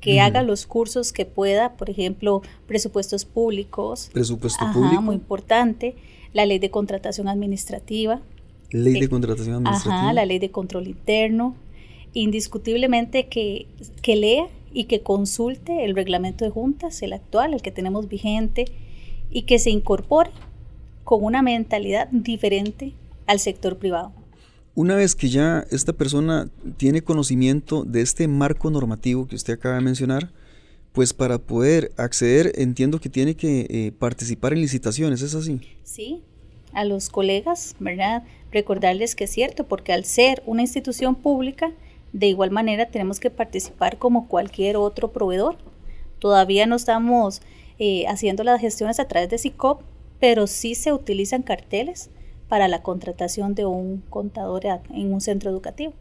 que 0.00 0.20
haga 0.20 0.42
los 0.42 0.66
cursos 0.66 1.12
que 1.12 1.26
pueda, 1.26 1.76
por 1.76 1.90
ejemplo, 1.90 2.40
presupuestos 2.66 3.26
públicos. 3.26 4.08
Presupuesto 4.12 4.64
público. 4.72 5.02
Muy 5.02 5.14
importante. 5.14 5.94
La 6.32 6.46
ley 6.46 6.58
de 6.58 6.70
contratación 6.70 7.28
administrativa, 7.28 8.22
Ley 8.70 9.00
de 9.00 9.08
contratación 9.08 9.56
administrativa. 9.56 10.02
Ajá, 10.02 10.12
la 10.12 10.26
ley 10.26 10.38
de 10.38 10.50
control 10.50 10.88
interno. 10.88 11.54
Indiscutiblemente 12.12 13.28
que, 13.28 13.66
que 14.02 14.16
lea 14.16 14.46
y 14.72 14.84
que 14.84 15.00
consulte 15.00 15.84
el 15.84 15.94
reglamento 15.94 16.44
de 16.44 16.50
juntas, 16.50 17.02
el 17.02 17.12
actual, 17.12 17.54
el 17.54 17.62
que 17.62 17.70
tenemos 17.70 18.08
vigente, 18.08 18.66
y 19.30 19.42
que 19.42 19.58
se 19.58 19.70
incorpore 19.70 20.30
con 21.04 21.24
una 21.24 21.42
mentalidad 21.42 22.08
diferente 22.10 22.94
al 23.26 23.40
sector 23.40 23.78
privado. 23.78 24.12
Una 24.74 24.94
vez 24.94 25.14
que 25.14 25.28
ya 25.28 25.66
esta 25.70 25.92
persona 25.92 26.48
tiene 26.76 27.02
conocimiento 27.02 27.84
de 27.84 28.02
este 28.02 28.28
marco 28.28 28.70
normativo 28.70 29.26
que 29.26 29.34
usted 29.34 29.54
acaba 29.54 29.74
de 29.76 29.80
mencionar, 29.80 30.30
pues 30.92 31.12
para 31.12 31.38
poder 31.38 31.92
acceder 31.96 32.52
entiendo 32.56 33.00
que 33.00 33.08
tiene 33.08 33.34
que 33.34 33.66
eh, 33.68 33.92
participar 33.98 34.52
en 34.52 34.60
licitaciones, 34.60 35.22
¿es 35.22 35.34
así? 35.34 35.60
Sí, 35.82 36.22
a 36.72 36.84
los 36.84 37.08
colegas, 37.08 37.74
¿verdad? 37.80 38.22
Recordarles 38.52 39.14
que 39.14 39.24
es 39.24 39.30
cierto, 39.30 39.66
porque 39.66 39.92
al 39.92 40.04
ser 40.04 40.42
una 40.46 40.62
institución 40.62 41.14
pública, 41.14 41.72
de 42.12 42.26
igual 42.26 42.50
manera 42.50 42.86
tenemos 42.86 43.20
que 43.20 43.30
participar 43.30 43.98
como 43.98 44.28
cualquier 44.28 44.76
otro 44.76 45.12
proveedor. 45.12 45.56
Todavía 46.18 46.66
no 46.66 46.76
estamos 46.76 47.42
eh, 47.78 48.06
haciendo 48.08 48.44
las 48.44 48.60
gestiones 48.60 48.98
a 48.98 49.06
través 49.06 49.30
de 49.30 49.38
SICOP, 49.38 49.82
pero 50.18 50.46
sí 50.46 50.74
se 50.74 50.92
utilizan 50.92 51.42
carteles 51.42 52.10
para 52.48 52.68
la 52.68 52.82
contratación 52.82 53.54
de 53.54 53.64
un 53.64 54.02
contador 54.10 54.64
en 54.66 55.12
un 55.12 55.20
centro 55.20 55.50
educativo. 55.50 55.94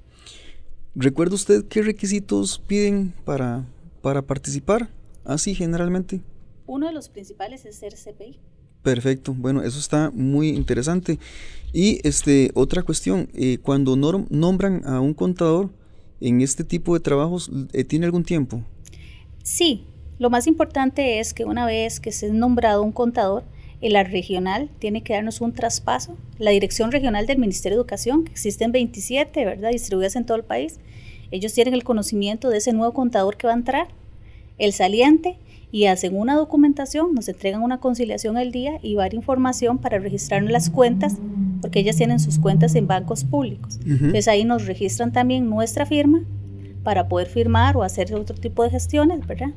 ¿Recuerda 0.96 1.36
usted 1.36 1.66
qué 1.68 1.84
requisitos 1.84 2.60
piden 2.60 3.14
para, 3.24 3.66
para 4.02 4.24
participar? 4.24 4.90
Así 5.24 5.54
generalmente. 5.54 6.22
Uno 6.66 6.88
de 6.88 6.94
los 6.94 7.10
principales 7.10 7.66
es 7.66 7.76
ser 7.76 7.94
CPI. 7.94 8.40
Perfecto, 8.84 9.34
bueno, 9.34 9.62
eso 9.62 9.80
está 9.80 10.12
muy 10.13 10.50
interesante. 10.50 11.20
Y 11.74 12.00
este, 12.08 12.52
otra 12.54 12.82
cuestión, 12.84 13.30
eh, 13.34 13.58
cuando 13.62 13.96
nombran 13.96 14.86
a 14.86 15.00
un 15.02 15.13
contador 15.13 15.70
en 16.22 16.42
este 16.42 16.63
tipo 16.63 16.94
de 16.94 17.00
trabajos, 17.00 17.52
eh, 17.74 17.84
¿tiene 17.84 18.06
algún 18.06 18.24
tiempo? 18.24 18.63
Sí, 19.44 19.86
lo 20.18 20.30
más 20.30 20.48
importante 20.48 21.20
es 21.20 21.34
que 21.34 21.46
una 21.46 21.65
vez 21.65 22.00
que 22.00 22.12
se 22.12 22.30
ha 22.30 22.34
nombrado 22.34 22.84
un 22.84 22.92
contador, 22.92 23.44
el 23.82 23.94
la 23.94 24.04
regional 24.04 24.70
tiene 24.80 25.04
que 25.04 25.13
darnos 25.13 25.39
un 25.39 25.54
traspaso. 25.54 26.18
La 26.38 26.52
dirección 26.52 26.92
regional 26.92 27.26
del 27.26 27.38
Ministerio 27.38 27.78
de 27.78 27.82
Educación, 27.82 28.26
que 28.26 28.32
existen 28.32 28.72
27, 28.72 29.46
¿verdad? 29.46 29.72
Distribuidas 29.72 30.18
en 30.18 30.26
todo 30.26 30.36
el 30.36 30.44
país. 30.44 30.80
Ellos 31.32 31.54
tienen 31.54 31.74
el 31.74 31.84
conocimiento 31.84 32.50
de 32.50 32.58
ese 32.58 32.74
nuevo 32.74 32.94
contador 32.94 33.38
que 33.38 33.48
va 33.48 33.54
a 33.54 33.58
entrar, 33.58 33.88
el 34.58 34.74
saliente, 34.74 35.38
y 35.72 35.86
hacen 35.86 36.16
una 36.18 36.36
documentación, 36.36 37.14
nos 37.14 37.28
entregan 37.30 37.62
una 37.62 37.80
conciliación 37.80 38.38
al 38.38 38.52
día 38.52 38.80
y 38.82 38.96
varias 38.96 39.20
información 39.20 39.78
para 39.78 40.00
registrar 40.00 40.44
las 40.44 40.70
cuentas, 40.70 41.18
porque 41.62 41.80
ellas 41.80 41.98
tienen 41.98 42.20
sus 42.20 42.40
cuentas 42.40 42.76
en 42.76 42.88
bancos 42.88 43.24
públicos. 43.24 43.80
Entonces 43.86 44.28
ahí 44.28 44.46
nos 44.46 44.66
registran 44.66 45.12
también 45.12 45.50
nuestra 45.50 45.86
firma 45.86 46.24
para 46.84 47.08
poder 47.08 47.28
firmar 47.28 47.76
o 47.78 47.84
hacer 47.84 48.14
otro 48.16 48.36
tipo 48.36 48.64
de 48.64 48.70
gestiones, 48.70 49.28
¿verdad? 49.28 49.52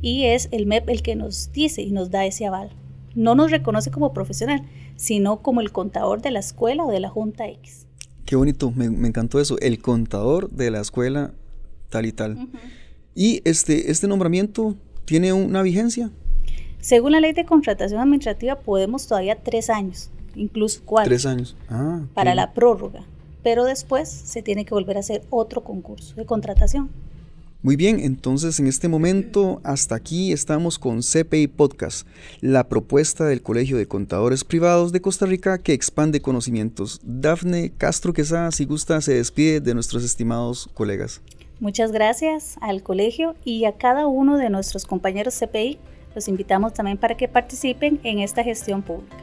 Y 0.00 0.24
es 0.24 0.48
el 0.52 0.66
MEP 0.66 0.88
el 0.88 1.02
que 1.02 1.16
nos 1.16 1.52
dice 1.52 1.82
y 1.82 1.90
nos 1.90 2.10
da 2.10 2.24
ese 2.24 2.46
aval. 2.46 2.70
No 3.14 3.34
nos 3.34 3.50
reconoce 3.50 3.90
como 3.90 4.12
profesional, 4.12 4.62
sino 4.96 5.42
como 5.42 5.60
el 5.60 5.72
contador 5.72 6.22
de 6.22 6.30
la 6.30 6.38
escuela 6.38 6.84
o 6.84 6.90
de 6.90 7.00
la 7.00 7.08
Junta 7.08 7.48
X. 7.48 7.86
Qué 8.24 8.36
bonito, 8.36 8.70
me, 8.70 8.86
encantó 8.86 9.40
eso, 9.40 9.58
el 9.58 9.82
contador 9.82 10.50
de 10.50 10.70
la 10.70 10.80
escuela 10.80 11.32
tal 11.88 12.06
y 12.06 12.12
tal. 12.12 12.48
Y 13.14 13.42
este, 13.44 13.90
este 13.90 14.06
nombramiento 14.06 14.76
tiene 15.04 15.32
una 15.32 15.62
vigencia. 15.62 16.10
Según 16.80 17.12
la 17.12 17.20
ley 17.20 17.32
de 17.32 17.44
contratación 17.44 18.00
administrativa 18.00 18.56
podemos 18.56 19.06
todavía 19.06 19.36
tres 19.36 19.68
años, 19.68 20.10
incluso 20.34 20.80
cuatro. 20.84 21.10
Tres 21.10 21.26
años. 21.26 21.56
Ah, 21.68 22.00
para 22.14 22.34
la 22.34 22.52
prórroga. 22.52 23.04
Pero 23.42 23.64
después 23.64 24.08
se 24.08 24.42
tiene 24.42 24.64
que 24.64 24.74
volver 24.74 24.96
a 24.96 25.00
hacer 25.00 25.22
otro 25.30 25.62
concurso 25.62 26.14
de 26.14 26.26
contratación. 26.26 26.90
Muy 27.62 27.76
bien, 27.76 28.00
entonces 28.00 28.58
en 28.58 28.66
este 28.66 28.88
momento 28.88 29.60
hasta 29.64 29.94
aquí 29.94 30.32
estamos 30.32 30.78
con 30.78 31.00
CPI 31.02 31.48
Podcast, 31.48 32.06
la 32.40 32.70
propuesta 32.70 33.26
del 33.26 33.42
Colegio 33.42 33.76
de 33.76 33.86
Contadores 33.86 34.44
Privados 34.44 34.92
de 34.92 35.02
Costa 35.02 35.26
Rica 35.26 35.58
que 35.58 35.74
expande 35.74 36.22
conocimientos. 36.22 37.00
Dafne 37.04 37.70
Castro 37.76 38.14
Quesada, 38.14 38.50
si 38.50 38.64
gusta, 38.64 39.02
se 39.02 39.12
despide 39.12 39.60
de 39.60 39.74
nuestros 39.74 40.04
estimados 40.04 40.70
colegas. 40.72 41.20
Muchas 41.60 41.92
gracias 41.92 42.56
al 42.62 42.82
colegio 42.82 43.34
y 43.44 43.66
a 43.66 43.72
cada 43.72 44.06
uno 44.06 44.38
de 44.38 44.48
nuestros 44.48 44.86
compañeros 44.86 45.38
CPI. 45.38 45.78
Los 46.14 46.26
invitamos 46.26 46.72
también 46.72 46.96
para 46.96 47.18
que 47.18 47.28
participen 47.28 48.00
en 48.02 48.20
esta 48.20 48.42
gestión 48.42 48.80
pública. 48.80 49.14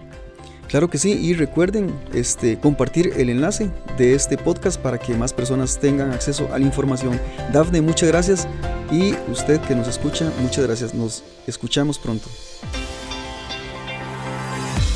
Claro 0.67 0.89
que 0.89 1.00
sí, 1.00 1.13
y 1.13 1.34
recuerden 1.34 1.91
este, 2.13 2.60
compartir 2.60 3.13
el 3.17 3.30
enlace 3.30 3.71
de 3.97 4.13
este 4.13 4.38
podcast 4.38 4.80
para 4.80 5.00
que 5.00 5.15
más 5.15 5.34
personas 5.34 5.80
tengan 5.80 6.12
acceso 6.12 6.47
a 6.54 6.60
la 6.60 6.65
información. 6.65 7.19
Dafne, 7.52 7.82
muchas 7.82 8.10
gracias 8.10 8.47
y 8.91 9.15
usted 9.32 9.60
que 9.62 9.73
nos 9.73 9.88
escucha, 9.88 10.32
muchas 10.41 10.67
gracias. 10.67 10.93
Nos 10.93 11.23
escuchamos 11.47 11.97
pronto. 11.97 12.28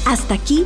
Hasta 0.05 0.35
aquí 0.35 0.65